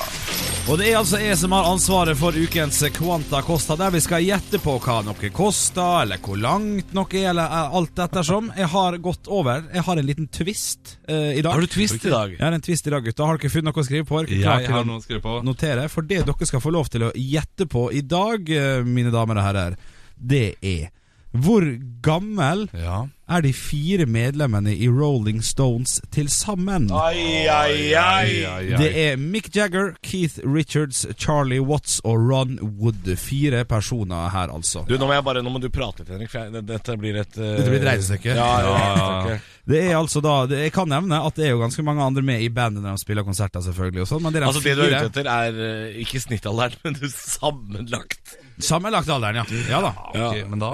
Og 0.65 0.79
det 0.79 0.88
er 0.89 0.98
altså 0.98 1.20
jeg 1.22 1.36
som 1.38 1.53
har 1.53 1.67
ansvaret 1.70 2.17
for 2.17 2.34
ukens 2.34 2.79
Quanta 2.96 3.41
Costa, 3.46 3.75
der 3.77 3.91
vi 3.94 4.01
skal 4.01 4.24
gjette 4.25 4.58
på 4.63 4.75
hva 4.82 4.96
noe 5.05 5.29
koster, 5.36 6.01
eller 6.01 6.22
hvor 6.25 6.39
langt 6.41 6.94
noe 6.98 7.05
er, 7.20 7.29
eller 7.32 7.53
alt 7.77 8.01
ettersom. 8.01 8.50
Jeg 8.58 8.70
har 8.74 8.98
gått 9.03 9.29
over. 9.29 9.67
Jeg 9.75 9.86
har 9.88 10.01
en 10.01 10.10
liten 10.10 10.29
twist 10.34 10.96
uh, 11.10 11.32
i 11.36 11.44
dag. 11.46 11.51
Har 11.53 11.62
du 11.62 11.70
twist 11.75 12.01
i 12.01 12.13
dag? 12.13 12.34
Jeg 12.34 12.41
har 12.41 12.58
en 12.58 12.65
twist 12.65 12.89
i 12.89 12.94
dag, 12.96 13.05
gutta. 13.05 13.29
Har 13.29 13.41
dere 13.41 13.53
funnet 13.53 13.70
noe 13.70 13.84
å 13.84 13.88
skrive 13.88 14.10
på? 14.10 14.22
Er 14.24 14.32
dere 14.32 14.58
Jeg 14.65 14.74
har 14.74 14.89
noe 14.89 15.01
å 15.01 15.05
skrive 15.05 15.22
på. 15.25 15.38
notere? 15.46 15.88
For 15.94 16.10
det 16.10 16.24
dere 16.25 16.50
skal 16.50 16.63
få 16.63 16.74
lov 16.74 16.89
til 16.94 17.05
å 17.10 17.13
gjette 17.13 17.70
på 17.72 17.88
i 17.94 18.01
dag, 18.01 18.50
eh, 18.50 18.82
mine 18.88 19.13
damer 19.13 19.41
og 19.41 19.50
herrer, 19.51 19.77
det 20.15 20.48
er 20.65 20.89
hvor 21.36 21.65
gammel 22.01 22.70
Ja. 22.74 23.03
Er 23.25 23.41
de 23.41 23.51
fire 23.58 24.05
medlemmene 24.05 24.75
i 24.75 24.88
Rolling 24.89 25.41
Stones 25.46 25.98
til 26.13 26.29
sammen? 26.29 26.88
Ai, 26.94 27.48
ai, 27.50 27.94
ai. 27.98 28.75
Det 28.77 28.91
er 29.05 29.17
Mick 29.17 29.50
Jagger, 29.55 29.96
Keith 30.05 30.39
Richards, 30.46 31.05
Charlie 31.17 31.62
Watts 31.62 32.00
og 32.05 32.22
Ron 32.29 32.60
Wood. 32.62 33.10
Fire 33.17 33.65
personer 33.65 34.29
her, 34.29 34.53
altså. 34.53 34.86
Du, 34.89 34.98
nå 34.98 35.10
må, 35.10 35.15
jeg 35.17 35.25
bare, 35.25 35.44
nå 35.46 35.53
må 35.53 35.62
du 35.63 35.72
prate 35.74 36.03
litt, 36.03 36.13
Henrik, 36.13 36.32
for 36.32 36.46
jeg, 36.46 36.65
dette 36.70 36.98
blir 37.01 37.20
et 37.24 37.41
uh... 37.41 37.50
Dette 37.58 37.70
blir 37.72 37.82
et 37.82 37.89
regnestykke. 37.89 38.38
Ja, 38.38 38.53
ja, 38.62 38.74
Ja, 38.75 39.36
ja. 39.36 39.44
Det 39.65 39.79
er 39.82 39.96
altså 39.98 40.22
da 40.22 40.34
det, 40.46 40.60
Jeg 40.67 40.74
kan 40.75 40.89
nevne 40.91 41.24
at 41.25 41.38
det 41.39 41.48
er 41.48 41.55
jo 41.55 41.62
ganske 41.63 41.82
mange 41.86 42.03
andre 42.05 42.22
med 42.25 42.44
i 42.46 42.51
bandet 42.53 42.84
når 42.86 43.00
de 43.00 43.01
spiller 43.01 43.25
konserter, 43.25 43.63
selvfølgelig. 43.65 44.03
Og 44.05 44.12
sånn, 44.12 44.22
men 44.22 44.36
det 44.36 44.41
er 44.41 44.50
Altså, 44.51 44.62
det 44.62 44.75
du 44.77 44.84
er 44.86 44.94
ute 44.94 45.10
etter, 45.10 45.29
er 45.32 45.62
eh, 45.70 46.01
ikke 46.05 46.22
snittalderen, 46.22 46.77
men 46.86 47.00
du 47.00 47.08
sammenlagt. 47.10 48.38
Sammenlagt 48.57 49.09
alderen, 49.12 49.35
ja. 49.41 49.45
ja 49.69 49.79
da. 49.83 49.89
Ok, 50.13 50.38
men 50.50 50.62
da, 50.62 50.69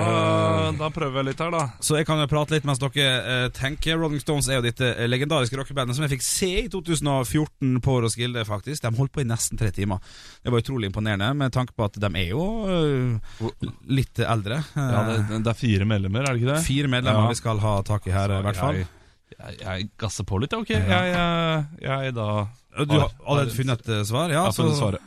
da 0.77 0.89
prøver 0.93 1.21
jeg 1.21 1.27
litt 1.31 1.39
her, 1.41 1.50
da. 1.53 1.61
Så 1.81 1.95
jeg 1.97 2.05
kan 2.05 2.19
jo 2.21 2.27
prate 2.29 2.53
litt 2.53 2.67
mens 2.69 2.81
dere 2.81 3.07
eh, 3.17 3.45
tenker. 3.57 3.97
Rolling 3.97 4.21
Stones 4.21 4.50
er 4.51 4.59
jo 4.59 4.65
dette 4.67 4.91
eh, 4.93 5.07
legendariske 5.09 5.57
rockebandet 5.57 5.97
som 5.97 6.05
jeg 6.05 6.13
fikk 6.13 6.25
se 6.27 6.50
i 6.63 6.67
2014 6.71 7.79
på 7.81 7.97
Roskilde, 8.05 8.43
faktisk. 8.45 8.83
De 8.85 8.93
holdt 9.00 9.13
på 9.15 9.23
i 9.23 9.27
nesten 9.29 9.57
tre 9.57 9.71
timer. 9.75 9.97
Det 10.43 10.53
var 10.53 10.61
utrolig 10.61 10.91
imponerende, 10.91 11.31
med 11.41 11.53
tanke 11.55 11.73
på 11.77 11.88
at 11.89 11.97
de 12.01 12.11
er 12.21 12.29
jo 12.31 12.45
eh, 12.69 13.67
litt 13.89 14.21
eldre. 14.25 14.61
Eh, 14.75 14.89
Ja, 14.91 15.03
det, 15.09 15.41
det 15.45 15.51
er 15.55 15.57
fire 15.57 15.85
medlemmer, 15.89 16.25
er 16.27 16.35
det 16.38 16.43
ikke 16.43 16.53
det? 16.53 16.61
Fire 16.67 16.89
medlemmer 16.91 17.25
Ja. 17.25 17.33
vi 17.33 17.41
skal 17.41 17.59
ha 17.63 17.75
tak 17.88 18.05
i 18.07 18.13
her, 18.13 18.38
i 18.38 18.41
hvert 18.45 18.59
fall. 18.61 18.81
Jeg, 18.81 18.89
jeg, 19.39 19.59
jeg 19.65 19.89
gasser 20.00 20.27
på 20.27 20.38
litt, 20.43 20.53
ja, 20.53 20.59
ok. 20.61 20.71
Jeg, 20.75 21.13
jeg, 21.15 21.65
jeg 21.88 22.13
da 22.17 22.29
Du 22.71 22.93
har 22.95 23.09
allerede 23.27 23.51
funnet 23.51 23.81
et 23.83 23.89
eh, 23.97 24.03
svar? 24.07 24.31
Ja, 24.31 24.45
så, 24.55 24.63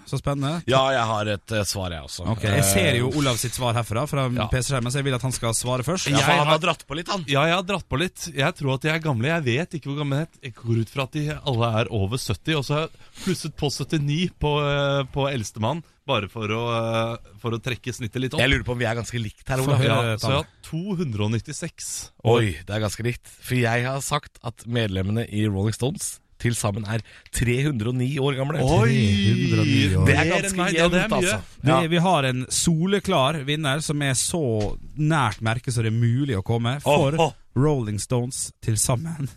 så 0.07 0.19
spennende. 0.21 0.59
Ja, 0.69 0.83
jeg 0.93 1.05
har 1.09 1.31
et 1.33 1.53
eh, 1.57 1.63
svar, 1.65 1.91
jeg 1.97 2.05
også. 2.05 2.27
Okay, 2.35 2.51
Jeg 2.59 2.65
ser 2.69 2.99
jo 2.99 3.09
Olav 3.17 3.39
sitt 3.41 3.57
svar 3.57 3.73
herfra, 3.79 4.03
fra 4.11 4.27
Ja. 4.29 4.49
PC-skjermen, 4.53 4.93
så 4.93 5.01
jeg 5.01 5.07
vil 5.09 5.17
at 5.17 5.23
han 5.25 5.33
skal 5.33 5.55
svare 5.57 5.83
først. 5.87 6.11
Ja, 6.13 6.19
for 6.21 6.33
Jeg 6.35 6.43
han 6.43 6.47
har- 6.53 6.59
dratt 6.61 6.85
på 6.87 6.95
litt, 6.99 7.09
han. 7.09 7.25
Ja, 7.27 7.47
jeg 7.49 7.55
har 7.57 7.63
dratt 7.65 7.89
på 7.89 7.97
litt. 7.99 8.29
Jeg 8.35 8.55
tror 8.61 8.75
at 8.75 8.83
de 8.85 8.93
er 8.93 8.99
gamle. 9.01 9.33
Jeg 9.33 9.45
vet 9.49 9.79
ikke 9.81 9.89
hvor 9.93 9.99
gamle 10.05 10.21
de 10.21 10.27
er. 10.29 10.29
Jeg 10.51 10.55
går 10.61 10.83
ut 10.85 10.93
fra 10.93 11.03
at 11.09 11.13
de 11.17 11.25
alle 11.41 11.73
er 11.81 11.91
over 11.91 12.19
70, 12.21 12.55
og 12.61 12.65
så 12.69 12.75
har 12.75 12.81
jeg 12.85 12.91
plusset 13.25 13.57
på 13.57 13.71
79 13.73 14.31
på, 14.39 14.53
eh, 14.69 15.03
på 15.17 15.29
eldstemann, 15.33 15.83
bare 16.07 16.29
for 16.29 16.45
å, 16.53 16.63
eh, 16.77 17.33
for 17.41 17.57
å 17.57 17.63
trekke 17.65 17.95
snittet 17.97 18.21
litt 18.21 18.35
opp. 18.37 18.41
Jeg 18.45 18.51
lurer 18.53 18.65
på 18.69 18.73
om 18.77 18.79
vi 18.79 18.85
er 18.85 18.95
ganske 19.01 19.17
likt 19.23 19.49
her, 19.49 19.65
Olav. 19.65 19.81
Ja, 19.83 20.17
så 20.21 20.29
jeg 20.29 20.45
har 20.45 20.47
296. 20.69 22.11
Oi, 22.25 22.59
det 22.67 22.71
er 22.77 22.81
ganske 22.85 23.05
likt. 23.07 23.27
For 23.27 23.57
jeg 23.57 23.85
har 23.87 24.01
sagt 24.05 24.39
at 24.45 24.67
medlemmene 24.69 25.25
i 25.33 25.47
Rolling 25.49 25.73
Stones 25.77 26.19
til 26.41 26.57
sammen 26.59 26.87
er 26.91 27.05
309 27.37 28.09
år 28.23 28.39
gamle. 28.39 28.65
309 28.65 29.97
år. 29.97 30.09
Det 30.09 30.17
er 30.19 30.31
ganske 30.33 30.69
jevnt, 30.75 30.99
er 30.99 31.17
altså. 31.21 31.39
Det, 31.61 31.69
Ja. 31.71 31.79
Vi 31.89 32.03
har 32.09 32.29
en 32.31 32.45
soleklar 32.51 33.41
vinner 33.47 33.81
som 33.85 34.03
er 34.03 34.15
så 34.19 34.77
nært 34.97 35.41
merket 35.45 35.75
som 35.75 35.87
det 35.87 35.93
er 35.93 35.99
mulig 35.99 36.39
å 36.39 36.45
komme. 36.47 36.79
For 36.85 37.17
oh, 37.19 37.31
oh. 37.31 37.33
Rolling 37.57 38.01
Stones 38.03 38.53
til 38.65 38.77
sammen 38.81 39.31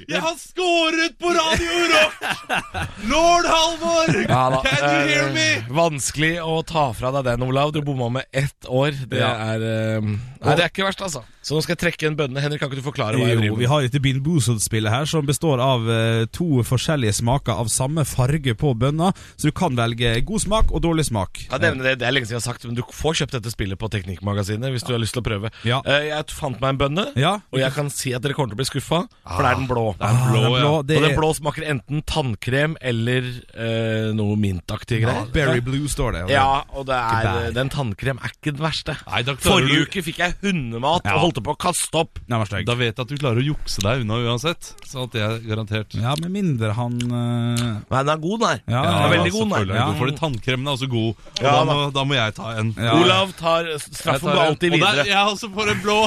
Jeg 0.09 0.23
har 0.25 0.37
skåret 0.41 1.19
på 1.21 1.29
Radio 1.37 1.75
Rock! 1.93 2.23
Lord 3.13 3.45
Halvor! 3.45 4.15
Ja, 4.25 4.63
Can 4.65 4.79
you 4.79 4.89
er, 4.89 5.11
hear 5.11 5.27
eh, 5.27 5.35
me? 5.35 5.49
Vanskelig 5.77 6.31
å 6.41 6.63
ta 6.65 6.87
fra 6.97 7.11
deg 7.19 7.27
den, 7.29 7.45
Olav. 7.45 7.75
Du 7.77 7.83
bomma 7.85 8.09
med 8.17 8.25
ett 8.33 8.65
år. 8.73 8.97
Det 9.05 9.21
Ja. 9.21 9.35
er 9.53 9.99
um, 10.01 10.15
Nei, 10.39 10.55
det 10.55 10.65
er 10.65 10.71
ikke 10.71 10.87
verst, 10.87 11.03
altså. 11.05 11.25
Så 11.45 11.57
nå 11.57 11.61
skal 11.65 11.75
jeg 11.75 11.81
trekke 11.83 12.07
en 12.09 12.17
bønne. 12.17 12.41
Henrik, 12.41 12.61
kan 12.63 12.71
ikke 12.71 12.79
du 12.81 12.87
forklare 12.87 13.19
hva 13.19 13.27
jeg 13.27 13.37
driver 13.41 13.57
med? 13.57 13.61
vi 13.65 13.69
har 13.69 13.85
dette 13.85 14.01
Bean 14.05 14.21
Boozled-spillet 14.25 14.93
her, 14.93 15.05
som 15.11 15.27
består 15.29 15.61
av 15.65 15.85
uh, 15.89 16.25
to 16.33 16.63
forskjellige 16.65 17.19
smaker 17.19 17.59
av 17.61 17.69
samme 17.73 18.05
farge 18.09 18.55
på 18.57 18.73
bønna, 18.79 19.11
så 19.37 19.51
du 19.51 19.55
kan 19.57 19.77
velge 19.77 20.15
god 20.29 20.45
smak 20.45 20.73
og 20.73 20.85
dårlig 20.87 21.05
smak. 21.11 21.43
Ja, 21.51 21.59
det, 21.61 21.75
det, 21.83 21.97
det 22.01 22.07
er 22.09 22.15
lenge 22.17 22.29
siden 22.31 22.39
jeg 22.39 22.45
har 22.45 22.49
sagt, 22.49 22.65
men 22.69 22.79
du 22.79 22.85
får 22.87 23.21
kjøpt 23.23 23.37
dette 23.41 23.53
spillet 23.53 23.81
på 23.81 23.91
Teknikkmagasinet 23.93 24.73
hvis 24.73 24.87
du 24.89 24.95
har 24.95 25.03
lyst 25.05 25.17
til 25.19 25.25
å 25.25 25.29
prøve. 25.29 25.53
Ja. 25.69 25.83
Uh, 25.85 26.01
jeg 26.09 26.29
fant 26.39 26.61
meg 26.65 26.77
en 26.77 26.81
bønne, 26.87 27.07
Ja. 27.21 27.35
og 27.53 27.61
jeg 27.61 27.75
kan 27.77 27.91
si 27.93 28.15
at 28.17 28.25
dere 28.25 28.37
kommer 28.39 28.55
til 28.55 28.61
å 28.61 28.63
bli 28.63 28.71
skuffa, 28.73 29.05
for 29.27 29.45
det 29.45 29.53
er 29.53 29.61
den 29.65 29.69
blå. 29.73 29.89
Det 29.99 30.07
er 30.07 30.19
blå, 30.29 30.41
den 30.43 30.53
blå, 30.53 30.59
ja. 30.59 30.83
det 30.87 30.97
og 30.99 31.05
den 31.09 31.17
blå 31.19 31.29
smaker 31.35 31.65
enten 31.73 32.03
tannkrem 32.07 32.77
eller 32.81 33.25
eh, 33.59 34.11
noe 34.15 34.37
mintaktige 34.39 35.03
ja, 35.03 35.09
greier. 35.09 35.31
Berry 35.35 35.63
Blue 35.67 35.91
står 35.91 36.15
det. 36.15 36.23
og 36.29 36.31
Ja, 36.33 36.45
og 36.71 36.87
det 36.87 36.99
er, 36.99 37.49
den 37.57 37.73
tannkrem 37.75 38.21
er 38.23 38.35
ikke 38.35 38.55
den 38.55 38.63
verste. 38.63 38.95
Nei, 39.09 39.23
da 39.27 39.35
Forrige 39.43 39.81
du- 39.81 39.89
uke 39.89 40.05
fikk 40.07 40.21
jeg 40.23 40.37
hundemat 40.45 41.03
Ja. 41.09 41.17
og 41.17 41.27
holdt 41.27 41.43
på 41.43 41.55
å 41.57 41.59
kaste 41.59 41.99
opp. 41.99 42.21
Nei. 42.31 42.39
Da 42.65 42.77
vet 42.79 42.95
jeg 42.95 43.03
at 43.03 43.09
du 43.11 43.17
klarer 43.19 43.43
å 43.43 43.47
jukse 43.49 43.83
deg 43.83 44.05
unna 44.05 44.21
uansett. 44.23 44.73
Så 44.87 45.05
at 45.09 45.13
det 45.17 45.25
er 45.25 45.39
garantert. 45.43 45.95
Ja, 45.99 46.15
med 46.23 46.31
mindre 46.31 46.73
han 46.79 46.95
uh... 47.11 47.83
Nei, 47.91 48.03
den 48.05 48.13
er 48.15 48.23
god, 48.23 48.39
den 48.41 48.49
her. 48.49 48.63
Ja, 48.69 48.83
den 48.87 48.95
er 49.03 49.13
veldig 49.17 49.33
god, 49.35 49.49
den 49.51 49.75
her. 49.75 49.83
er 49.89 49.99
Fordi 49.99 50.17
tannkremen 50.21 50.67
er 50.71 50.79
også 50.79 50.91
god. 50.93 51.27
Og 51.39 51.43
Ja, 51.43 51.57
da, 51.59 51.65
må, 51.67 51.91
da 51.95 52.05
må 52.07 52.15
jeg 52.15 52.35
ta 52.39 52.55
en. 52.61 52.73
Ja. 52.79 52.95
Olav 53.03 53.35
tar 53.39 53.69
straffen 53.83 54.29
tar 54.29 54.39
går 54.39 54.45
alltid 54.45 54.77
videre. 54.77 54.89
Og 54.89 55.03
der, 55.03 55.11
jeg 55.11 55.35
også 55.35 55.51
får 55.59 55.75
en 55.75 55.83
blå. 55.83 55.99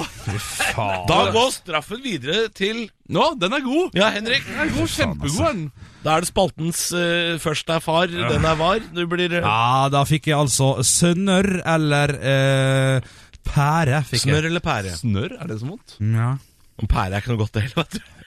Faen. 0.72 1.06
Da 1.12 1.20
går 1.36 1.54
straffen 1.58 2.04
videre 2.06 2.48
til 2.56 2.86
Nå, 3.12 3.26
den 3.42 3.54
er 3.58 3.64
god. 3.66 3.96
Ja, 3.98 4.10
Henrik. 4.16 4.46
Den 4.48 4.60
er 4.64 4.70
god, 4.76 4.88
Kjempegod 4.94 5.42
er 5.48 5.56
den. 5.58 5.66
Da 6.02 6.14
er 6.18 6.24
det 6.24 6.30
spaltens 6.32 6.80
eh, 6.98 7.36
først 7.44 7.70
er 7.70 7.82
far, 7.84 8.08
den 8.10 8.46
er 8.48 8.56
var. 8.58 8.80
Du 8.96 9.04
blir 9.12 9.36
eh, 9.38 9.44
Ja, 9.44 9.90
da 9.94 10.02
fikk 10.08 10.32
jeg 10.32 10.38
altså 10.40 10.72
sønner 10.88 11.50
eller 11.76 12.16
eh, 12.18 13.12
pære. 13.52 14.00
Fikk 14.10 14.24
Smør 14.26 14.48
eller 14.50 14.64
pære? 14.66 14.96
Snørr, 14.98 15.36
er 15.42 15.52
det 15.52 15.60
så 15.62 15.70
vondt? 15.74 15.98
Ja. 16.00 16.32
Om 16.82 16.90
Pære 16.90 17.14
er 17.14 17.22
ikke 17.22 17.34
noe 17.36 17.44
godt, 17.44 17.54
det 17.60 17.68
heller. 17.68 17.84
vet 17.84 18.00
du. 18.00 18.18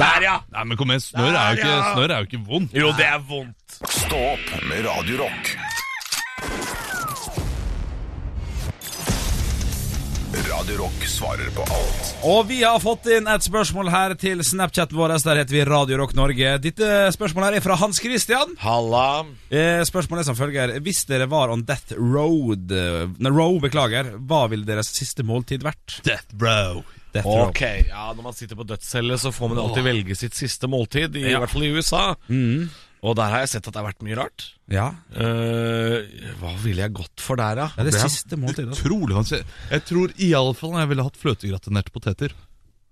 Der, 0.00 0.22
ja! 0.24 0.38
Nei, 0.54 0.62
men 0.70 0.78
kom 0.80 0.88
igjen, 0.94 1.02
snørr 1.04 1.34
er, 1.36 1.50
jo 1.50 1.58
ikke- 1.58 1.68
ja. 1.74 1.92
snørr 1.92 2.12
er 2.14 2.22
jo 2.22 2.28
ikke 2.30 2.44
vondt. 2.48 2.72
Jo, 2.78 2.92
det 2.96 3.04
er 3.10 3.18
vondt. 3.28 3.78
Stå 3.90 4.20
opp 4.32 4.54
med 4.70 4.86
Radio 4.86 5.18
Rock. 5.20 5.50
Radio 10.64 10.78
Rock 10.80 11.02
svarer 11.04 11.50
på 11.52 11.60
alt 11.76 12.12
Og 12.24 12.46
vi 12.48 12.62
har 12.64 12.78
fått 12.80 13.04
inn 13.12 13.26
et 13.28 13.44
spørsmål 13.44 13.90
her 13.92 14.14
til 14.16 14.40
Snapchaten 14.46 14.96
vår. 14.96 15.12
Der 15.20 15.36
heter 15.42 15.52
vi 15.58 15.64
Radio 15.68 15.98
Rock 16.00 16.14
Norge. 16.16 16.54
Dette 16.64 16.88
spørsmålet 17.12 17.50
her 17.50 17.56
er 17.58 17.64
fra 17.66 17.76
Hans 17.82 18.00
Christian. 18.00 18.54
Halla. 18.62 19.26
Eh, 19.52 19.82
spørsmålet 19.84 20.22
er 20.24 20.28
som 20.30 20.38
følger. 20.38 20.72
Hvis 20.86 21.02
dere 21.10 21.26
var 21.28 21.52
on 21.52 21.66
death 21.68 21.92
road 21.98 22.72
eh, 22.72 23.04
Nei, 23.20 23.34
row, 23.34 23.58
beklager. 23.60 24.14
Hva 24.24 24.46
ville 24.54 24.64
deres 24.64 24.88
siste 24.96 25.26
måltid 25.28 25.66
vært? 25.68 25.98
Death 26.08 26.32
row. 26.40 26.80
Death 27.12 27.28
row. 27.28 27.50
Ok, 27.50 27.60
ja, 27.90 28.08
Når 28.16 28.24
man 28.30 28.38
sitter 28.40 28.56
på 28.56 28.64
dødscelle, 28.72 29.20
så 29.20 29.34
får 29.36 29.52
man 29.52 29.60
alltid 29.66 29.84
velge 29.90 30.16
sitt 30.16 30.38
siste 30.38 30.70
måltid. 30.70 31.20
I 31.20 31.28
Ja. 31.34 31.42
hvert 31.44 31.52
fall 31.52 31.68
i 31.68 31.74
USA. 31.76 32.06
Og 33.04 33.12
der 33.18 33.28
har 33.34 33.42
jeg 33.44 33.50
sett 33.52 33.66
at 33.68 33.74
det 33.74 33.80
har 33.82 33.86
vært 33.90 34.04
mye 34.06 34.16
rart. 34.16 34.46
Ja, 34.72 34.86
Eh, 35.12 36.32
hva 36.40 36.54
ville 36.62 36.80
jeg 36.86 36.94
gått 36.96 37.20
for 37.20 37.36
der, 37.36 37.54
da? 37.58 37.66
det 37.76 37.82
er 37.82 37.84
det 37.90 37.92
Det 37.92 38.00
er 38.00 38.08
siste 38.08 38.38
måltid. 38.40 38.68
Altså. 38.70 38.80
Utrolig 38.86 39.14
vanskelig. 39.18 39.44
Jeg 39.70 39.84
tror 39.90 40.14
iallfall 40.28 40.78
jeg 40.80 40.88
ville 40.88 41.04
hatt 41.04 41.20
fløtegratinerte 41.20 41.92
poteter. 41.92 42.32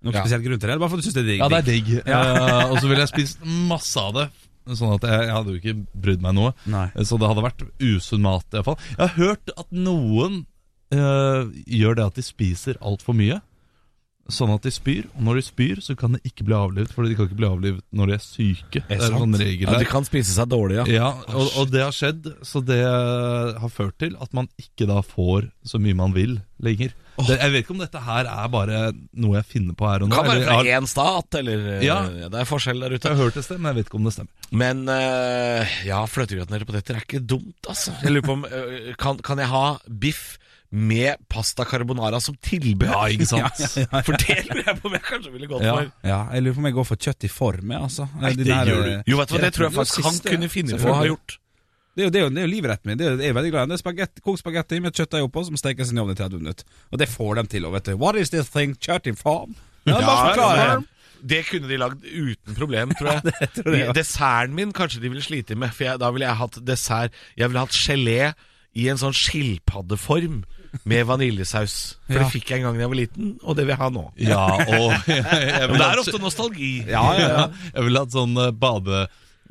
Noen 0.03 0.13
Ja. 0.13 0.21
spesielt 0.21 0.43
grunn 0.45 0.59
til 0.59 0.67
det? 0.67 0.73
Eller 0.75 0.83
bare 0.83 0.89
for 0.93 0.97
du 1.01 1.03
syns 1.07 1.13
det 1.17 1.23
er 1.23 1.29
digg? 1.31 1.39
Ja, 1.39 1.49
det 1.49 1.57
er 1.57 1.67
digg. 1.71 1.91
Ja. 2.13 2.21
Eh, 2.21 2.71
og 2.71 2.77
så 2.79 2.87
ville 2.91 3.01
jeg 3.07 3.13
spist 3.13 3.39
masse 3.45 3.97
av 3.97 4.13
det. 4.13 4.29
Sånn 4.77 4.93
at 4.95 5.01
jeg, 5.09 5.19
jeg 5.27 5.33
hadde 5.35 5.51
jo 5.51 5.59
ikke 5.59 5.87
brydd 6.05 6.21
meg 6.21 6.35
noe. 6.37 6.53
Nei. 6.71 6.85
Så 7.03 7.17
det 7.19 7.27
hadde 7.27 7.43
vært 7.43 7.63
usunn 7.81 8.21
mat, 8.23 8.45
I 8.53 8.61
fall. 8.63 8.77
Jeg 8.93 8.99
har 9.01 9.15
hørt 9.17 9.49
at 9.57 9.71
noen 9.75 10.45
eh, 10.93 11.43
gjør 11.67 11.95
det 11.97 12.05
at 12.05 12.15
de 12.15 12.21
spiser 12.23 12.77
altfor 12.79 13.15
mye. 13.17 13.41
Sånn 14.31 14.53
at 14.53 14.63
de 14.63 14.71
spyr, 14.71 15.09
og 15.17 15.23
når 15.27 15.41
de 15.41 15.41
spyr, 15.43 15.79
så 15.83 15.97
kan 15.99 16.15
de 16.15 16.21
ikke 16.23 16.45
bli 16.47 16.55
avlivet. 16.55 16.93
Fordi 16.95 17.11
de 17.11 17.17
kan 17.19 17.27
ikke 17.27 17.39
bli 17.41 17.49
avlivet 17.49 17.83
når 17.91 18.11
de 18.11 18.15
er 18.15 18.23
syke. 18.23 18.83
det 18.87 18.95
er 18.95 19.11
sånn 19.11 19.35
regel 19.35 19.67
Ja, 19.67 19.79
de 19.81 19.89
kan 19.89 20.07
spise 20.07 20.31
seg 20.31 20.47
dårlig, 20.53 20.79
ja. 20.79 20.85
Ja, 20.87 21.09
og, 21.35 21.49
og 21.59 21.73
det 21.73 21.83
har 21.83 21.95
skjedd, 21.95 22.29
så 22.47 22.63
det 22.63 22.79
har 22.83 23.73
ført 23.73 23.97
til 23.99 24.15
at 24.23 24.31
man 24.37 24.47
ikke 24.61 24.87
da 24.87 25.01
får 25.03 25.49
så 25.67 25.81
mye 25.83 25.97
man 25.99 26.15
vil 26.15 26.37
lenger. 26.63 26.93
Det, 27.13 27.35
jeg 27.37 27.51
vet 27.53 27.61
ikke 27.61 27.73
om 27.75 27.81
dette 27.83 27.99
her 28.01 28.27
er 28.29 28.45
bare 28.49 28.77
noe 29.21 29.35
jeg 29.37 29.45
finner 29.51 29.75
på 29.77 29.85
her 29.85 30.05
og 30.05 30.09
nå. 30.09 30.15
Kan 30.15 30.29
være 30.31 30.45
fra 30.47 30.77
én 30.77 30.87
stat, 30.89 31.37
eller 31.43 31.67
eh, 31.75 31.83
Ja. 31.85 31.99
Det 32.09 32.39
er 32.41 32.47
forskjell 32.49 32.79
der 32.81 32.95
ute. 32.95 33.03
jeg 33.05 33.17
har 33.17 33.27
hørt 33.27 33.37
det 33.37 33.43
sted, 33.45 33.59
men 33.59 33.69
jeg 33.69 33.81
vet 33.81 33.91
ikke 33.91 33.99
om 33.99 34.07
det 34.07 34.15
stemmer. 34.15 34.47
Men 34.63 34.85
uh, 34.89 35.75
ja, 35.85 35.99
fløtegratinerte 36.09 36.69
poteter 36.69 36.97
er 36.97 37.05
ikke 37.05 37.21
dumt, 37.21 37.59
altså. 37.69 37.93
Jeg 38.01 38.15
lurer 38.15 38.25
på 38.25 38.37
om 38.39 38.47
uh, 38.47 38.89
kan, 39.03 39.21
kan 39.25 39.43
jeg 39.43 39.51
ha 39.51 39.65
biff 39.85 40.39
med 40.73 41.21
pasta 41.29 41.65
carbonara 41.69 42.17
som 42.23 42.33
tilbehør? 42.41 42.89
Ja, 42.89 43.13
ikke 43.13 43.27
sant? 43.29 43.61
For 44.07 44.17
det 44.17 44.39
lurer 44.47 44.63
jeg 44.71 44.79
på 44.81 44.89
om 44.89 44.95
jeg 44.97 45.03
kanskje 45.05 45.31
ville 45.35 45.49
gått 45.51 45.61
Ja. 45.67 45.75
for. 45.77 45.91
Ja, 46.09 46.19
jeg 46.33 46.43
lurer 46.47 46.55
på 46.57 46.63
om 46.63 46.67
jeg 46.71 46.77
går 46.79 46.87
for 46.89 47.01
kjøtt 47.07 47.27
i 47.27 47.29
form, 47.29 47.71
altså. 47.77 48.07
Nei, 48.21 48.31
det 48.39 48.47
der, 48.49 48.71
gjør 48.71 48.83
du. 48.87 48.91
eh, 48.97 49.03
Jo, 49.11 49.19
vet 49.21 49.29
du 49.29 49.35
hva, 49.35 49.41
det 49.45 49.51
tror 49.53 49.67
jeg 49.69 49.75
faktisk 49.77 50.07
han 50.09 50.17
kunne 50.25 50.49
finne 50.49 50.79
på 50.81 50.89
å 50.89 50.95
ha 50.97 51.05
gjort. 51.11 51.35
Det 51.93 52.01
er 52.01 52.07
jo, 52.07 52.09
det 52.09 52.19
er 52.19 52.23
jo, 52.25 52.29
det 52.33 52.41
er 52.41 52.47
jo 52.47 52.51
livretten 52.55 52.89
min. 52.89 52.97
Det 52.97 53.05
er, 53.05 53.19
jeg 53.21 53.35
veldig 53.37 53.51
glad 53.53 53.67
i 53.67 53.69
det. 53.69 53.75
er 53.77 53.81
spagetti, 53.83 54.21
Kokt 54.25 54.41
spagetti 54.41 54.79
med 54.81 54.95
kjøttdeig 54.97 55.27
oppå, 55.27 55.43
som 55.45 55.59
stekes 55.61 55.91
i 55.91 55.93
ovnen 55.93 56.01
ovn 56.07 56.15
i 56.15 56.17
30 56.23 56.41
minutter. 56.41 56.65
Og 56.89 56.97
det 57.03 57.07
får 57.13 57.35
de 57.37 57.43
til. 57.53 57.67
Og 57.69 57.75
vet 57.77 57.91
du, 57.91 57.93
What 58.01 58.17
is 58.17 58.33
this 58.33 58.49
thing? 58.49 58.73
Kjøtt 58.81 59.11
i 59.11 59.13
form? 59.19 59.53
Ja, 59.85 59.99
ja, 60.01 60.49
det. 60.57 60.87
Det 61.23 61.43
kunne 61.47 61.69
de 61.69 61.77
lagd 61.77 62.01
uten 62.03 62.57
problem, 62.57 62.95
tror 62.97 63.11
jeg. 63.21 63.51
tror 63.59 63.77
jeg. 63.77 63.93
Desserten 63.95 64.57
min 64.57 64.73
kanskje 64.75 64.99
de 65.05 65.11
ville 65.13 65.21
slite 65.23 65.55
med, 65.55 65.69
for 65.77 65.85
jeg, 65.85 66.01
da 66.01 66.09
ville 66.11 66.25
jeg 66.25 66.35
hatt 66.41 66.57
dessert 66.65 67.13
Jeg 67.37 67.47
ville 67.53 67.61
hatt 67.63 67.77
gelé 67.77 68.33
i 68.73 68.89
en 68.89 68.97
sånn 68.97 69.13
skilpaddeform 69.13 70.41
med 70.89 71.05
vaniljesaus. 71.05 71.75
For 72.07 72.13
Ja. 72.17 72.23
det 72.23 72.31
fikk 72.33 72.49
jeg 72.49 72.59
en 72.59 72.65
gang 72.69 72.75
da 72.79 72.83
jeg 72.85 72.91
var 72.93 72.99
liten, 72.99 73.33
og 73.43 73.55
det 73.55 73.65
vil 73.67 73.73
jeg 73.75 73.81
ha 73.83 73.89
nå. 73.93 74.03
Ja, 74.17 74.45
og 74.57 74.93
jeg, 75.07 75.23
jeg 75.23 75.69
Men 75.69 75.77
det 75.79 75.87
er 75.89 76.01
ofte 76.01 76.19
nostalgi. 76.23 76.71
Ja, 76.89 77.03
ja, 77.19 77.27
ja. 77.29 77.45
Jeg 77.75 77.83
ville 77.87 78.03
hatt 78.03 78.15
sånn 78.15 78.33
eh, 78.41 78.51
bade, 78.51 79.03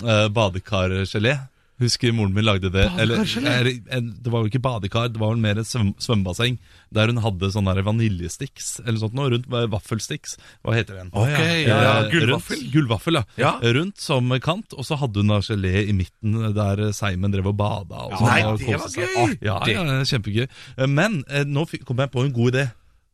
eh, 0.02 0.26
badekargelé. 0.34 1.36
Husker 1.80 2.12
moren 2.14 2.34
min 2.36 2.44
lagde 2.44 2.68
det. 2.70 2.84
Eller, 3.00 3.24
det 3.24 4.30
var 4.30 4.44
jo 4.44 4.50
ikke 4.50 4.60
badekar, 4.62 5.08
det 5.10 5.18
var 5.18 5.32
vel 5.32 5.40
mer 5.42 5.58
et 5.62 5.66
svøm, 5.66 5.94
svømmebasseng. 6.02 6.58
Der 6.94 7.10
hun 7.10 7.22
hadde 7.24 7.48
sånne 7.54 7.74
vaniljestiks, 7.82 7.88
vaniljesticks 7.88 8.68
eller 8.84 9.00
sånt 9.00 9.16
noe, 9.16 9.30
rundt 9.32 9.48
eh, 9.48 9.66
vaffelsticks. 9.72 10.36
Hva 10.62 10.76
heter 10.76 11.00
den? 11.00 11.10
Ok, 11.16 11.32
ja, 11.32 11.78
ja, 11.82 11.94
Eh, 12.02 12.10
gullvaffel. 12.12 12.62
Gullvaffel, 12.72 13.18
ja. 13.18 13.24
Ja. 13.40 13.52
Rundt 13.78 13.98
som 14.02 14.30
kant, 14.44 14.76
og 14.76 14.86
så 14.86 14.98
hadde 15.00 15.22
hun 15.24 15.32
da 15.32 15.40
gelé 15.42 15.86
i 15.88 15.96
midten 15.96 16.36
der 16.54 16.84
eh, 16.88 16.92
Seimen 16.96 17.32
drev 17.34 17.50
og 17.50 17.58
bada. 17.58 18.04
Og 18.08 18.18
sånn, 18.20 18.30
Nei, 18.30 18.42
det 18.42 18.78
var 18.78 19.00
gøy! 19.00 19.34
Ja, 19.42 19.58
ja, 19.70 20.04
kjempegøy. 20.12 20.46
Men 20.92 21.22
nå 21.48 21.66
kom 21.88 22.04
jeg 22.04 22.12
på 22.12 22.26
en 22.26 22.36
god 22.36 22.54
idé 22.54 22.68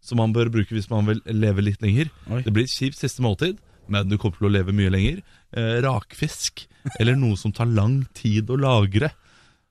som 0.05 0.21
man 0.21 0.33
bør 0.35 0.51
bruke 0.53 0.75
hvis 0.77 0.91
man 0.91 1.09
vil 1.09 1.23
leve 1.27 1.65
litt 1.65 1.83
lenger. 1.85 2.13
Oi. 2.31 2.43
Det 2.45 2.53
blir 2.55 2.69
et 2.69 2.73
kjipt 2.75 2.99
siste 3.01 3.25
måltid, 3.25 3.59
men 3.91 4.09
du 4.09 4.17
kommer 4.21 4.39
til 4.41 4.49
å 4.49 4.53
leve 4.53 4.75
mye 4.77 4.93
lenger. 4.93 5.23
Eh, 5.57 5.79
rakfisk, 5.81 6.67
eller 7.01 7.17
noe 7.17 7.39
som 7.41 7.55
tar 7.57 7.71
lang 7.73 8.03
tid 8.17 8.51
å 8.53 8.59
lagre. 8.61 9.09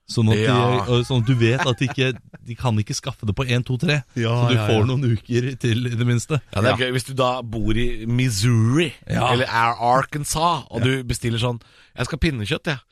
Sånn 0.08 0.32
at, 0.32 0.40
de, 0.40 1.02
sånn 1.04 1.20
at 1.20 1.28
du 1.28 1.34
vet 1.36 1.62
at 1.68 1.82
de, 1.82 1.90
ikke, 1.90 2.14
de 2.48 2.56
kan 2.56 2.78
ikke 2.80 2.96
skaffe 2.96 3.28
det 3.28 3.36
på 3.36 3.44
1, 3.44 3.66
2, 3.68 3.76
3. 3.84 3.98
Ja, 4.16 4.32
så 4.40 4.48
du 4.48 4.56
ja, 4.56 4.68
får 4.70 4.86
noen 4.88 5.04
uker 5.18 5.50
til, 5.60 5.84
i 5.90 6.00
det 6.00 6.08
minste. 6.08 6.40
Ja, 6.56 6.64
det 6.64 6.72
er 6.72 6.86
gøy 6.86 6.94
hvis 6.96 7.10
du 7.10 7.14
da 7.20 7.34
bor 7.44 7.76
i 7.78 8.08
Missouri 8.08 8.94
eller 9.04 9.52
Arkansas, 9.52 10.64
og 10.72 10.88
du 10.88 11.04
bestiller 11.08 11.44
sånn 11.44 11.60
'Jeg 11.60 12.08
skal 12.08 12.18
ha 12.18 12.24
pinnekjøtt, 12.24 12.72
jeg'. 12.72 12.87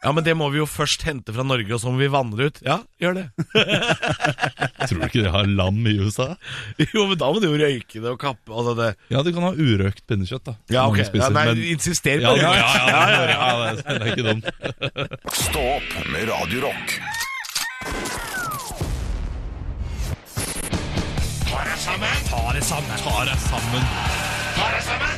Ja, 0.00 0.12
men 0.16 0.24
det 0.24 0.32
må 0.32 0.46
vi 0.48 0.56
jo 0.62 0.64
først 0.64 1.02
hente 1.04 1.32
fra 1.36 1.44
Norge, 1.44 1.74
og 1.76 1.80
så 1.82 1.90
må 1.92 2.00
vi 2.00 2.06
vanne 2.08 2.32
det 2.38 2.46
ut. 2.48 2.60
Ja, 2.64 2.78
gjør 3.02 3.18
det. 3.18 3.24
Tror 4.88 4.96
du 4.96 5.04
ikke 5.04 5.24
de 5.26 5.32
har 5.34 5.44
lam 5.44 5.82
i 5.90 5.92
USA? 6.00 6.30
jo, 6.80 7.02
men 7.10 7.18
da 7.20 7.28
må 7.28 7.42
du 7.42 7.50
jo 7.50 7.58
røyke 7.60 8.00
det 8.00 8.08
og 8.08 8.16
kappe 8.22 8.48
altså 8.48 8.72
det. 8.78 8.88
Ja, 9.12 9.20
du 9.26 9.28
kan 9.36 9.44
ha 9.44 9.52
urøkt 9.52 10.00
pinnekjøtt. 10.08 10.48
da 10.48 10.56
Ja, 10.72 10.86
ok. 10.88 11.02
Spiser, 11.04 11.26
Ja, 11.28 11.34
nei, 11.36 11.44
men- 11.52 11.64
insister 11.76 12.16
på 12.16 12.32
ja, 12.32 12.32
det. 12.32 12.40
ja, 12.40 12.52
ja, 12.56 12.64
ja, 12.88 13.04
ja, 13.12 13.24
ja, 13.36 13.74
det, 13.76 13.84
det 13.84 14.00
er 14.00 14.12
ikke 14.14 14.28
dumt. 14.30 14.48
Stå 15.44 15.66
opp 15.76 15.92
med 16.16 16.30
Radio 16.32 16.64
Rock. 16.70 16.96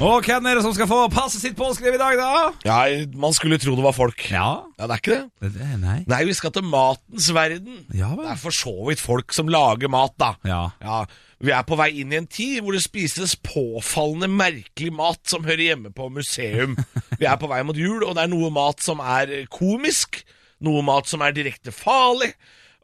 Og 0.02 0.24
hvem 0.26 0.46
er 0.50 0.56
det 0.58 0.62
som 0.64 0.72
skal 0.74 0.88
få 0.90 0.98
passet 1.12 1.42
sitt 1.44 1.54
påskrevet 1.58 1.94
i 1.94 2.00
dag, 2.00 2.16
da? 2.18 2.52
Ja, 2.66 2.78
man 3.18 3.34
skulle 3.36 3.58
tro 3.62 3.74
det 3.78 3.84
var 3.84 3.94
folk. 3.94 4.24
Ja. 4.32 4.62
Ja, 4.80 4.86
det 4.88 4.96
er 4.96 5.02
ikke 5.02 5.14
det. 5.14 5.52
Det 5.54 5.62
er- 5.62 5.76
Nei. 5.82 5.98
Nei, 6.10 6.24
vi 6.26 6.32
skal 6.34 6.50
til 6.50 6.64
matens 6.66 7.28
verden. 7.34 7.84
Ja 7.94 8.08
Det 8.10 8.18
vel. 8.18 8.26
er 8.32 8.36
for 8.36 8.50
så 8.50 8.74
vidt 8.88 9.00
folk 9.00 9.32
som 9.32 9.46
lager 9.48 9.88
mat, 9.88 10.14
da. 10.18 10.32
Ja. 10.44 10.70
Ja, 10.82 11.04
Vi 11.42 11.50
er 11.50 11.62
på 11.66 11.76
vei 11.76 11.88
inn 12.00 12.12
i 12.12 12.16
en 12.16 12.26
tid 12.30 12.62
hvor 12.62 12.70
det 12.72 12.82
spises 12.84 13.34
påfallende 13.36 14.28
merkelig 14.30 14.92
mat 14.94 15.18
som 15.26 15.42
hører 15.42 15.74
hjemme 15.74 15.90
på 15.92 16.08
museum. 16.10 16.76
Vi 17.18 17.26
er 17.26 17.36
på 17.36 17.48
vei 17.50 17.62
mot 17.64 17.76
jul, 17.76 18.04
og 18.04 18.14
det 18.14 18.22
er 18.24 18.28
noe 18.30 18.50
mat 18.50 18.80
som 18.80 19.00
er 19.00 19.46
komisk, 19.50 20.22
noe 20.60 20.82
mat 20.82 21.06
som 21.10 21.20
er 21.22 21.32
direkte 21.32 21.72
farlig. 21.74 22.32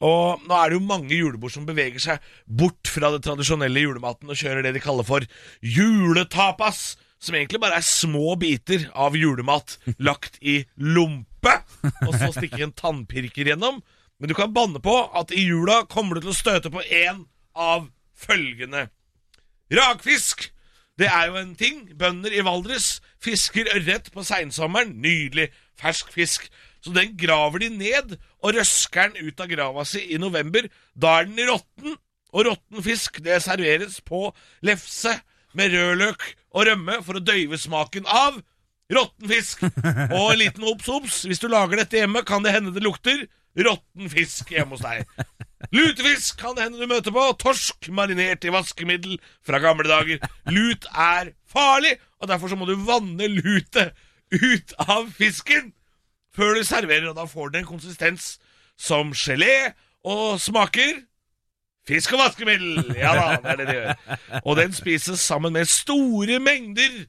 Og 0.04 0.44
nå 0.46 0.54
er 0.54 0.70
det 0.70 0.78
jo 0.78 0.86
mange 0.86 1.16
julebord 1.16 1.52
som 1.54 1.66
beveger 1.66 2.02
seg 2.02 2.24
bort 2.46 2.90
fra 2.90 3.10
det 3.14 3.24
tradisjonelle 3.26 3.82
julematen 3.82 4.30
og 4.30 4.38
kjører 4.38 4.66
det 4.66 4.76
de 4.76 4.82
kaller 4.82 5.06
for 5.06 5.26
juletapas, 5.64 6.96
som 7.18 7.34
egentlig 7.34 7.60
bare 7.62 7.80
er 7.80 7.86
små 7.86 8.36
biter 8.38 8.86
av 8.94 9.16
julemat 9.18 9.78
lagt 9.98 10.38
i 10.38 10.60
lompe, 10.78 11.56
og 12.06 12.12
så 12.14 12.30
stikker 12.36 12.68
en 12.68 12.76
tannpirker 12.78 13.50
gjennom. 13.50 13.80
Men 14.18 14.30
du 14.30 14.34
kan 14.38 14.54
banne 14.54 14.82
på 14.82 14.94
at 15.18 15.34
i 15.34 15.46
jula 15.46 15.82
kommer 15.90 16.18
du 16.18 16.26
til 16.26 16.34
å 16.34 16.38
støte 16.38 16.70
på 16.74 16.82
én 16.82 17.24
av 17.58 17.90
følgende. 18.18 18.86
Rakfisk! 19.74 20.50
Det 20.98 21.06
er 21.06 21.28
jo 21.30 21.36
en 21.38 21.54
ting. 21.54 21.84
Bønder 21.94 22.34
i 22.34 22.42
Valdres 22.42 22.96
fisker 23.22 23.68
ørret 23.76 24.10
på 24.10 24.24
seinsommeren. 24.26 24.96
Nydelig 24.98 25.52
fersk 25.78 26.10
fisk. 26.10 26.48
Så 26.84 26.92
den 26.94 27.16
graver 27.18 27.64
de 27.64 27.70
ned 27.74 28.14
og 28.42 28.54
røsker 28.54 29.12
den 29.14 29.28
ut 29.28 29.40
av 29.42 29.50
grava 29.50 29.86
si 29.88 30.04
i 30.14 30.20
november. 30.20 30.68
Da 30.94 31.18
er 31.20 31.30
den 31.30 31.50
råtten. 31.50 31.96
Og 32.36 32.44
råtten 32.44 32.84
fisk 32.84 33.22
det 33.24 33.40
serveres 33.42 34.02
på 34.04 34.28
lefse 34.66 35.14
med 35.56 35.72
rødløk 35.72 36.26
og 36.52 36.68
rømme 36.68 36.98
for 37.06 37.18
å 37.18 37.24
døyve 37.24 37.58
smaken 37.60 38.06
av 38.08 38.36
råtten 38.92 39.32
fisk. 39.32 39.64
Og 40.16 40.34
en 40.34 40.40
liten 40.40 40.66
obs, 40.68 40.88
obs. 40.92 41.22
Hvis 41.28 41.40
du 41.40 41.48
lager 41.48 41.80
dette 41.80 42.00
hjemme, 42.00 42.22
kan 42.28 42.44
det 42.44 42.54
hende 42.54 42.74
det 42.74 42.84
lukter 42.84 43.24
råtten 43.58 44.10
fisk 44.12 44.52
hjemme 44.54 44.76
hos 44.76 44.84
deg. 44.84 45.08
Lutefisk 45.74 46.38
kan 46.40 46.54
det 46.56 46.66
hende 46.66 46.80
du 46.80 46.90
møter 46.90 47.14
på. 47.14 47.24
Torsk 47.40 47.88
marinert 47.94 48.44
i 48.46 48.52
vaskemiddel 48.54 49.18
fra 49.46 49.60
gamle 49.62 49.88
dager. 49.88 50.22
Lut 50.52 50.86
er 50.92 51.32
farlig, 51.48 51.96
og 52.20 52.30
derfor 52.30 52.52
så 52.52 52.58
må 52.60 52.68
du 52.68 52.76
vanne 52.86 53.28
lutet 53.32 53.96
ut 54.32 54.74
av 54.84 55.08
fisken 55.16 55.72
før 56.34 56.58
du 56.58 56.64
serverer, 56.66 57.08
og 57.10 57.16
da 57.16 57.26
får 57.28 57.54
den 57.54 57.64
en 57.64 57.70
konsistens 57.70 58.36
som 58.78 59.12
gelé 59.16 59.72
og 60.06 60.40
smaker 60.40 61.04
Fisk 61.88 62.12
og 62.12 62.20
vaskemiddel! 62.20 62.90
Ja 62.98 63.14
da, 63.16 63.38
det 63.40 63.48
er 63.48 63.56
det 63.56 63.66
de 63.68 63.76
gjør. 63.78 64.16
Og 64.44 64.58
den 64.58 64.74
spises 64.76 65.22
sammen 65.24 65.54
med 65.56 65.64
store 65.72 66.36
mengder 66.36 67.06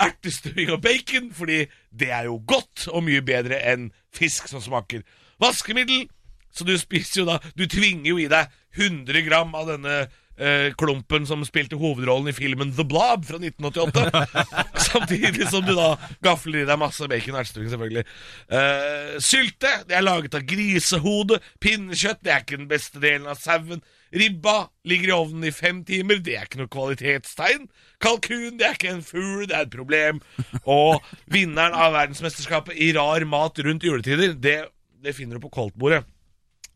ertestuing 0.00 0.70
og 0.70 0.82
bacon, 0.84 1.32
fordi 1.34 1.64
det 1.90 2.10
er 2.14 2.28
jo 2.28 2.38
godt 2.46 2.86
og 2.88 3.02
mye 3.08 3.24
bedre 3.26 3.58
enn 3.72 3.90
fisk 4.14 4.46
som 4.46 4.62
smaker 4.62 5.02
vaskemiddel. 5.42 6.06
Så 6.54 6.66
du 6.66 6.76
spiser 6.78 7.22
jo 7.22 7.26
da 7.28 7.38
Du 7.58 7.66
tvinger 7.70 8.08
jo 8.10 8.18
i 8.18 8.30
deg 8.30 8.50
100 8.78 9.26
gram 9.26 9.54
av 9.54 9.68
denne 9.70 9.96
eh, 10.40 10.72
klumpen 10.80 11.26
som 11.28 11.44
spilte 11.46 11.78
hovedrollen 11.80 12.32
i 12.32 12.36
filmen 12.36 12.72
The 12.76 12.86
Blob 12.88 13.26
fra 13.28 13.38
1988. 13.40 14.42
Samtidig 14.90 15.48
som 15.52 15.64
du 15.66 15.74
da 15.76 15.92
gafler 16.24 16.62
i 16.62 16.68
deg 16.68 16.80
masse 16.80 17.08
bacon 17.10 17.36
og 17.36 17.42
ertestuing, 17.42 17.70
selvfølgelig. 17.72 18.04
Eh, 18.48 19.14
sylte 19.24 19.72
det 19.88 19.98
er 19.98 20.06
laget 20.06 20.36
av 20.38 20.44
grisehode. 20.48 21.40
Pinnekjøtt 21.62 22.22
det 22.24 22.34
er 22.34 22.44
ikke 22.44 22.60
den 22.62 22.70
beste 22.70 23.02
delen 23.02 23.28
av 23.30 23.40
sauen. 23.40 23.84
Ribba 24.10 24.64
ligger 24.90 25.12
i 25.12 25.14
ovnen 25.14 25.46
i 25.46 25.54
fem 25.54 25.84
timer. 25.86 26.18
Det 26.24 26.34
er 26.34 26.48
ikke 26.48 26.62
noe 26.62 26.72
kvalitetstegn. 26.72 27.68
Kalkun 28.02 28.58
det 28.58 28.66
er 28.66 28.78
ikke 28.78 28.94
en 28.96 29.04
fugl, 29.06 29.46
det 29.46 29.56
er 29.56 29.68
et 29.68 29.74
problem. 29.74 30.22
Og 30.64 30.98
vinneren 31.30 31.76
av 31.76 31.94
verdensmesterskapet 31.94 32.78
i 32.80 32.90
rar 32.96 33.26
mat 33.28 33.60
rundt 33.62 33.86
juletider, 33.86 34.34
det, 34.34 34.58
det 35.04 35.14
finner 35.16 35.38
du 35.38 35.46
på 35.46 35.54
koldtbordet. 35.60 36.02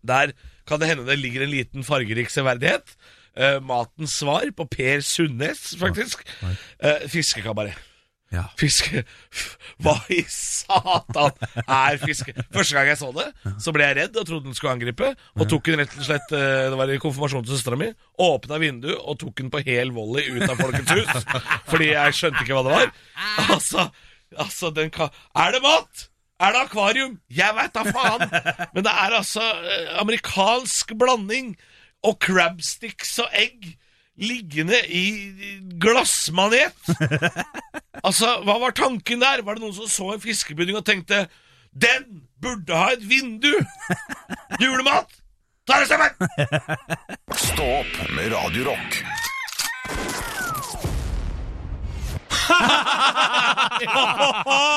Der 0.05 0.35
kan 0.69 0.81
det 0.81 0.91
hende 0.91 1.07
det 1.09 1.19
ligger 1.21 1.45
en 1.45 1.53
liten 1.53 1.87
fargerik 1.87 2.31
severdighet. 2.33 2.95
Eh, 3.35 3.59
matens 3.67 4.21
svar 4.21 4.47
på 4.57 4.69
Per 4.71 5.03
Sundnes, 5.03 5.73
faktisk. 5.81 6.23
Uh, 6.45 7.09
fiskekabaret. 7.11 7.75
Ja. 8.35 8.45
Fiske 8.59 9.05
Hva 9.83 9.95
i 10.13 10.23
satan 10.31 11.37
er 11.65 11.99
fiske? 12.03 12.33
Første 12.55 12.77
gang 12.77 12.89
jeg 12.91 12.99
så 12.99 13.11
det, 13.15 13.27
så 13.63 13.75
ble 13.75 13.87
jeg 13.87 13.99
redd 14.01 14.17
og 14.19 14.27
trodde 14.27 14.49
den 14.49 14.57
skulle 14.57 14.73
angripe. 14.75 15.13
Og 15.39 15.47
tok 15.51 15.69
den 15.71 15.83
rett 15.83 15.95
og 15.99 16.07
slett 16.07 16.35
eh, 16.35 16.65
Det 16.73 16.79
var 16.81 16.91
i 16.91 17.01
konfirmasjonen 17.03 17.47
til 17.47 17.55
søstera 17.55 17.79
mi. 17.81 17.91
Åpna 18.25 18.59
vinduet 18.63 18.97
og 18.97 19.21
tok 19.23 19.37
den 19.43 19.53
på 19.55 19.63
hel 19.67 19.93
volley 19.95 20.33
ut 20.35 20.49
av 20.49 20.59
Folkets 20.59 20.97
hus. 20.97 21.29
Fordi 21.71 21.93
jeg 21.93 22.19
skjønte 22.19 22.43
ikke 22.43 22.59
hva 22.59 22.65
det 22.67 22.75
var. 22.75 22.91
Altså, 23.45 23.87
altså 24.47 24.73
den 24.75 24.91
kan 24.95 25.15
Er 25.39 25.55
det 25.55 25.63
mat? 25.65 26.09
Er 26.43 26.57
det 26.57 26.65
akvarium? 26.65 27.19
Jeg 27.31 27.55
veit 27.55 27.77
da 27.77 27.85
faen! 27.87 28.27
Men 28.75 28.83
det 28.87 28.91
er 28.91 29.15
altså 29.21 29.45
amerikansk 30.03 30.97
blanding 30.99 31.55
og 32.05 32.19
crabsticks 32.23 33.17
og 33.25 33.33
egg 33.33 33.75
liggende 34.21 34.79
i 34.89 35.07
glassmanet. 35.81 36.77
Altså, 38.05 38.27
hva 38.45 38.59
var 38.61 38.75
tanken 38.77 39.23
der? 39.23 39.41
Var 39.47 39.57
det 39.57 39.63
noen 39.63 39.73
som 39.73 39.89
så 39.89 40.11
en 40.13 40.21
fiskepudding 40.21 40.77
og 40.77 40.85
tenkte 40.85 41.23
Den 41.73 42.27
burde 42.43 42.77
ha 42.77 42.91
et 42.93 43.07
vindu! 43.09 43.49
Julemat! 44.61 45.09
Ta 45.65 45.81
det 45.81 45.89
sammen! 45.89 46.13
Stå 47.33 47.71
opp 47.81 48.03
med 48.13 48.35
Radio 48.35 48.75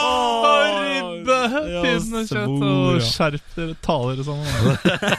Ribbe, 0.08 1.38
pinnekjøtt 1.84 2.63
og 2.67 3.01
skjerp 3.03 3.56
dere. 3.58 3.75
Ta 3.84 3.95
dere 4.08 4.25
sammen. 4.27 4.47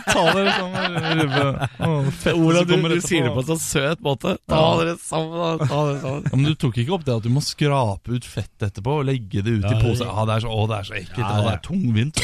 Ta 0.09 0.23
dere 0.37 0.55
sammen, 0.57 0.97
ribbe. 1.21 1.47
Åh, 1.89 2.09
fett 2.23 2.39
Olav, 2.39 2.65
som 2.73 2.83
du, 2.89 2.95
du 2.95 3.01
sier 3.05 3.27
det 3.29 3.33
på 3.37 3.43
en 3.45 3.49
sånn 3.53 3.63
søt 3.63 4.03
måte. 4.05 4.35
Ta 4.51 4.63
dere 4.81 4.95
sammen. 5.03 5.63
Ta 5.65 5.81
dere 5.91 6.01
sammen. 6.03 6.29
Ja, 6.29 6.35
men 6.37 6.49
Du 6.49 6.55
tok 6.67 6.81
ikke 6.83 6.97
opp 6.99 7.05
det 7.09 7.17
at 7.19 7.27
du 7.27 7.31
må 7.35 7.43
skrape 7.45 8.17
ut 8.19 8.27
fett 8.29 8.67
etterpå 8.69 8.99
og 9.03 9.09
legge 9.09 9.45
det 9.45 9.59
ut 9.61 9.69
i 9.69 9.77
pose. 9.83 10.07
Ah, 10.09 10.25
det 10.29 10.39
er 10.39 10.47
så, 10.47 10.53
å, 10.55 10.67
det 10.71 10.81
er 10.81 10.89
så 10.91 10.99
ekkelt. 11.03 11.25
Ja, 11.25 11.33
det 11.37 11.45
det- 11.49 11.57
er 11.57 11.65
tungvint. 11.69 12.17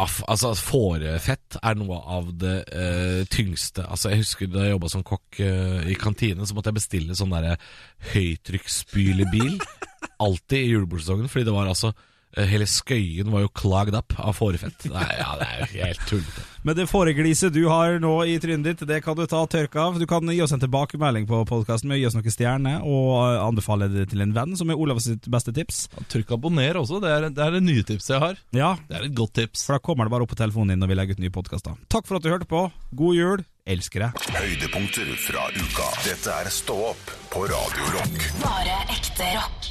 Aff, 0.00 0.20
altså 0.30 0.54
Fårefett 0.56 1.58
er 1.60 1.76
noe 1.76 1.98
av 2.08 2.30
det 2.40 2.56
uh, 2.72 3.22
tyngste. 3.28 3.84
Altså 3.84 4.12
Jeg 4.12 4.22
husker 4.22 4.50
Da 4.50 4.64
jeg 4.64 4.74
jobba 4.74 4.90
som 4.92 5.04
kokk 5.06 5.40
uh, 5.44 5.82
i 5.84 5.96
kantine, 5.98 6.46
så 6.46 6.56
måtte 6.56 6.72
jeg 6.72 6.80
bestille 6.80 7.16
sånn 7.18 7.34
derre 7.34 7.58
høytrykksspylebil. 8.14 9.58
Alltid 10.26 10.58
i 10.60 10.72
julebordsesongen, 10.72 11.28
fordi 11.32 11.48
det 11.48 11.56
var 11.56 11.68
altså 11.68 11.92
Hele 12.36 12.66
Skøyen 12.70 13.30
var 13.32 13.42
jo 13.42 13.48
clogged 13.58 13.94
up 13.98 14.14
av 14.22 14.36
fårefett. 14.38 14.84
Nei, 14.92 15.06
ja, 15.18 15.32
Det 15.40 15.46
er 15.48 15.60
jo 15.64 15.68
helt 15.84 16.04
tullete. 16.06 16.44
Men 16.62 16.76
det 16.76 16.84
fåregliset 16.90 17.54
du 17.56 17.62
har 17.66 17.96
nå 17.98 18.12
i 18.28 18.34
trynet 18.38 18.66
ditt, 18.68 18.84
det 18.86 18.98
kan 19.02 19.16
du 19.16 19.24
ta 19.26 19.40
tørk 19.50 19.74
av. 19.80 19.96
Du 19.98 20.04
kan 20.06 20.28
gi 20.28 20.38
oss 20.44 20.52
en 20.52 20.60
tilbakemelding 20.62 21.24
på 21.26 21.40
podkasten 21.48 21.88
med 21.88 21.96
å 21.96 22.00
gi 22.02 22.06
oss 22.10 22.14
noen 22.18 22.30
stjerner, 22.34 22.84
og 22.84 23.14
eh, 23.24 23.40
anbefale 23.46 23.88
det 23.90 24.04
til 24.12 24.20
en 24.22 24.34
venn, 24.36 24.54
som 24.60 24.70
er 24.70 24.78
Olavs 24.78 25.08
sitt 25.08 25.26
beste 25.32 25.54
tips. 25.56 25.86
Trykk 26.12 26.36
abonner 26.36 26.78
også. 26.78 27.00
Det 27.02 27.10
er, 27.16 27.26
det 27.34 27.46
er 27.48 27.56
det 27.56 27.64
nye 27.66 27.82
tipset 27.88 28.14
jeg 28.14 28.22
har. 28.26 28.38
Ja, 28.54 28.74
Det 28.86 29.00
er 29.00 29.08
et 29.08 29.16
godt 29.16 29.34
tips. 29.40 29.64
for 29.66 29.78
da 29.78 29.82
kommer 29.88 30.06
det 30.06 30.14
bare 30.14 30.28
opp 30.28 30.34
på 30.36 30.38
telefonen 30.38 30.76
din 30.76 30.84
når 30.84 30.92
vi 30.92 31.00
legger 31.00 31.18
ut 31.18 31.24
nye 31.24 31.34
podkaster. 31.40 31.80
Takk 31.90 32.06
for 32.06 32.20
at 32.20 32.28
du 32.28 32.30
hørte 32.30 32.46
på. 32.50 32.66
God 32.94 33.16
jul. 33.18 33.44
Elsker 33.70 34.06
deg. 34.06 34.22
Høydepunkter 34.36 35.10
fra 35.26 35.48
uka. 35.56 35.90
Dette 36.06 36.38
er 36.44 36.52
Stå 36.54 36.76
opp 36.92 37.12
på 37.32 37.44
Radio 37.48 37.92
Rock. 37.96 38.24
Bare 38.44 38.78
ekte 38.94 39.34
rock. 39.38 39.70